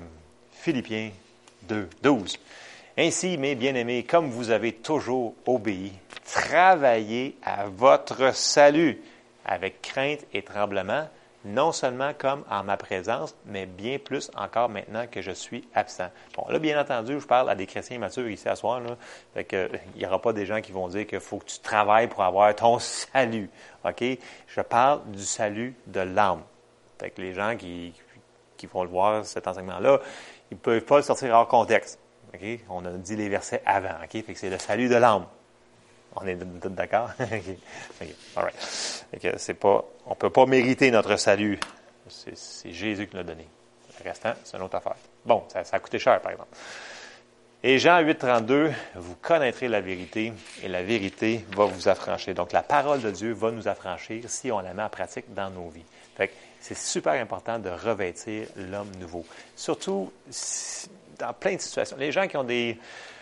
Philippiens 0.52 1.10
2, 1.62 1.88
12. 2.02 2.38
Ainsi, 3.02 3.38
mes 3.38 3.54
bien-aimés, 3.54 4.02
comme 4.02 4.28
vous 4.28 4.50
avez 4.50 4.74
toujours 4.74 5.32
obéi, 5.46 5.90
travaillez 6.26 7.34
à 7.42 7.64
votre 7.64 8.34
salut 8.34 9.00
avec 9.46 9.80
crainte 9.80 10.26
et 10.34 10.42
tremblement, 10.42 11.08
non 11.46 11.72
seulement 11.72 12.12
comme 12.12 12.44
en 12.50 12.62
ma 12.62 12.76
présence, 12.76 13.34
mais 13.46 13.64
bien 13.64 13.98
plus 13.98 14.30
encore 14.36 14.68
maintenant 14.68 15.06
que 15.10 15.22
je 15.22 15.30
suis 15.30 15.66
absent. 15.74 16.10
Bon, 16.36 16.44
là, 16.50 16.58
bien 16.58 16.78
entendu, 16.78 17.18
je 17.18 17.26
parle 17.26 17.48
à 17.48 17.54
des 17.54 17.64
chrétiens 17.64 17.98
matures 17.98 18.28
ici 18.28 18.46
à 18.50 18.54
soir. 18.54 18.82
Que, 19.48 19.70
il 19.94 20.00
n'y 20.00 20.04
aura 20.04 20.20
pas 20.20 20.34
des 20.34 20.44
gens 20.44 20.60
qui 20.60 20.72
vont 20.72 20.88
dire 20.88 21.06
qu'il 21.06 21.20
faut 21.20 21.38
que 21.38 21.46
tu 21.46 21.60
travailles 21.60 22.08
pour 22.08 22.22
avoir 22.22 22.54
ton 22.54 22.78
salut. 22.78 23.48
OK? 23.82 24.04
Je 24.46 24.60
parle 24.60 25.10
du 25.10 25.24
salut 25.24 25.74
de 25.86 26.00
l'âme. 26.00 26.42
Fait 26.98 27.08
que 27.08 27.22
les 27.22 27.32
gens 27.32 27.56
qui, 27.56 27.94
qui 28.58 28.66
vont 28.66 28.82
le 28.82 28.90
voir, 28.90 29.24
cet 29.24 29.48
enseignement-là, 29.48 30.00
ils 30.50 30.56
ne 30.56 30.60
peuvent 30.60 30.84
pas 30.84 30.96
le 30.98 31.02
sortir 31.02 31.32
hors 31.32 31.48
contexte. 31.48 31.99
On 32.68 32.84
a 32.84 32.90
dit 32.90 33.16
les 33.16 33.28
versets 33.28 33.62
avant. 33.66 34.02
OK? 34.04 34.24
Fait 34.24 34.34
c'est 34.34 34.50
le 34.50 34.58
salut 34.58 34.88
de 34.88 34.96
l'âme. 34.96 35.26
On 36.16 36.26
est 36.26 36.36
tous 36.60 36.68
d'accord? 36.70 37.10
Right. 38.36 39.38
c'est 39.38 39.54
pas, 39.54 39.84
on 40.06 40.10
ne 40.10 40.14
peut 40.14 40.30
pas 40.30 40.46
mériter 40.46 40.90
notre 40.90 41.16
salut. 41.16 41.58
C'est 42.08 42.72
Jésus 42.72 43.06
qui 43.06 43.16
l'a 43.16 43.22
donné. 43.22 43.46
Le 43.98 44.08
restant, 44.08 44.32
c'est 44.44 44.56
une 44.56 44.62
autre 44.62 44.76
affaire. 44.76 44.96
Bon, 45.24 45.44
ça, 45.48 45.62
a 45.70 45.78
coûté 45.78 45.98
cher, 45.98 46.20
par 46.20 46.32
exemple. 46.32 46.48
Et 47.62 47.78
Jean 47.78 48.00
8, 48.00 48.18
32, 48.18 48.72
vous 48.94 49.16
connaîtrez 49.16 49.68
la 49.68 49.80
vérité 49.80 50.32
et 50.62 50.68
la 50.68 50.82
vérité 50.82 51.44
va 51.54 51.66
vous 51.66 51.88
affranchir. 51.88 52.34
Donc, 52.34 52.52
la 52.52 52.62
parole 52.62 53.02
de 53.02 53.10
Dieu 53.10 53.32
va 53.32 53.50
nous 53.50 53.68
affranchir 53.68 54.24
si 54.30 54.50
on 54.50 54.60
la 54.60 54.72
met 54.72 54.82
en 54.82 54.88
pratique 54.88 55.32
dans 55.34 55.50
nos 55.50 55.68
vies. 55.68 55.84
C'est 56.60 56.76
super 56.76 57.12
important 57.14 57.58
de 57.58 57.70
revêtir 57.70 58.48
l'homme 58.56 58.90
nouveau. 58.98 59.24
Surtout 59.56 60.12
dans 61.20 61.32
plein 61.32 61.54
de 61.54 61.60
situations. 61.60 61.96
Les 61.96 62.12
gens 62.12 62.26
qui 62.26 62.36
ont 62.36 62.44
des, 62.44 62.78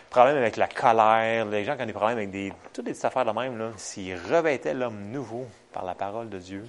problèmes 0.09 0.37
avec 0.37 0.57
la 0.57 0.67
colère, 0.67 1.45
les 1.45 1.63
gens 1.63 1.75
qui 1.75 1.83
ont 1.83 1.85
des 1.85 1.93
problèmes 1.93 2.17
avec 2.17 2.31
des, 2.31 2.51
toutes 2.73 2.87
les 2.87 3.05
affaires 3.05 3.25
de 3.25 3.31
même, 3.31 3.73
s'ils 3.77 4.15
revêtaient 4.15 4.73
l'homme 4.73 5.11
nouveau 5.11 5.45
par 5.71 5.85
la 5.85 5.93
parole 5.93 6.29
de 6.29 6.39
Dieu, 6.39 6.65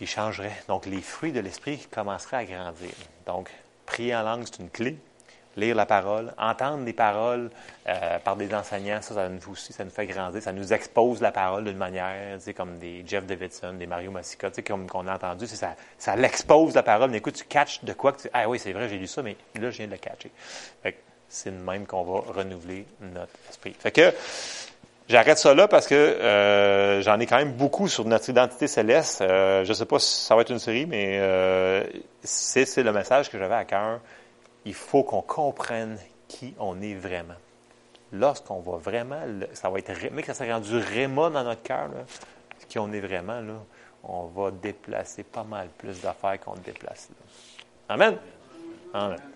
ils 0.00 0.06
changeraient. 0.06 0.56
Donc, 0.68 0.86
les 0.86 1.02
fruits 1.02 1.32
de 1.32 1.40
l'esprit 1.40 1.86
commenceraient 1.92 2.38
à 2.38 2.44
grandir. 2.44 2.94
Donc, 3.26 3.50
prier 3.86 4.16
en 4.16 4.22
langue, 4.22 4.44
c'est 4.46 4.60
une 4.60 4.70
clé 4.70 4.96
lire 5.56 5.74
la 5.74 5.86
parole, 5.86 6.32
entendre 6.38 6.84
des 6.84 6.92
paroles 6.92 7.50
euh, 7.88 8.18
par 8.18 8.36
des 8.36 8.54
enseignants, 8.54 9.00
ça, 9.02 9.14
ça 9.14 9.28
nous 9.28 9.40
aussi, 9.50 9.72
ça 9.72 9.84
nous 9.84 9.90
fait 9.90 10.06
grandir, 10.06 10.42
ça 10.42 10.52
nous 10.52 10.72
expose 10.72 11.20
la 11.20 11.32
parole 11.32 11.64
d'une 11.64 11.76
manière, 11.76 12.38
tu 12.38 12.44
sais, 12.44 12.54
comme 12.54 12.78
des 12.78 13.04
Jeff 13.06 13.26
Davidson, 13.26 13.74
des 13.74 13.86
Mario 13.86 14.10
Massica, 14.10 14.50
tu 14.50 14.56
sais, 14.56 14.62
comme 14.62 14.86
qu'on 14.86 15.06
a 15.06 15.14
entendu, 15.14 15.46
c'est 15.46 15.56
ça, 15.56 15.74
ça 15.98 16.16
l'expose 16.16 16.74
la 16.74 16.82
parole. 16.82 17.10
Mais 17.10 17.18
écoute, 17.18 17.34
tu 17.34 17.44
catches 17.44 17.84
de 17.84 17.92
quoi 17.92 18.12
que 18.12 18.22
tu, 18.22 18.28
ah 18.32 18.48
oui, 18.48 18.58
c'est 18.58 18.72
vrai, 18.72 18.88
j'ai 18.88 18.98
lu 18.98 19.06
ça, 19.06 19.22
mais 19.22 19.36
là, 19.60 19.70
je 19.70 19.76
viens 19.76 19.86
de 19.86 19.92
le 19.92 19.98
catcher. 19.98 20.30
Fait 20.82 20.96
c'est 21.28 21.50
de 21.50 21.62
même 21.64 21.84
qu'on 21.84 22.04
va 22.04 22.20
renouveler 22.32 22.86
notre 23.00 23.32
esprit. 23.48 23.74
Fait 23.78 23.90
que, 23.90 24.12
J'arrête 25.06 25.36
ça 25.36 25.52
là 25.52 25.68
parce 25.68 25.86
que 25.86 25.94
euh, 25.94 27.02
j'en 27.02 27.20
ai 27.20 27.26
quand 27.26 27.36
même 27.36 27.52
beaucoup 27.52 27.88
sur 27.88 28.06
notre 28.06 28.30
identité 28.30 28.66
céleste. 28.66 29.20
Euh, 29.20 29.62
je 29.62 29.68
ne 29.68 29.74
sais 29.74 29.84
pas 29.84 29.98
si 29.98 30.24
ça 30.24 30.34
va 30.34 30.40
être 30.40 30.50
une 30.50 30.58
série, 30.58 30.86
mais 30.86 31.20
c'est 32.22 32.82
le 32.82 32.90
message 32.90 33.28
que 33.28 33.38
j'avais 33.38 33.54
à 33.54 33.66
cœur 33.66 34.00
il 34.64 34.74
faut 34.74 35.02
qu'on 35.02 35.22
comprenne 35.22 35.98
qui 36.28 36.54
on 36.58 36.80
est 36.80 36.94
vraiment. 36.94 37.34
Lorsqu'on 38.12 38.60
va 38.60 38.76
vraiment, 38.76 39.20
ça 39.52 39.68
va 39.70 39.78
être, 39.78 39.92
mais 40.12 40.22
que 40.22 40.28
ça 40.28 40.34
s'est 40.34 40.52
rendu 40.52 40.76
réma 40.76 41.30
dans 41.30 41.44
notre 41.44 41.62
cœur, 41.62 41.90
qui 42.68 42.78
on 42.78 42.92
est 42.92 43.00
vraiment, 43.00 43.40
on 44.04 44.26
va 44.26 44.50
déplacer 44.50 45.24
pas 45.24 45.44
mal 45.44 45.68
plus 45.78 46.00
d'affaires 46.00 46.38
qu'on 46.40 46.54
déplace. 46.54 47.08
Amen. 47.88 48.16
Amen. 48.92 49.33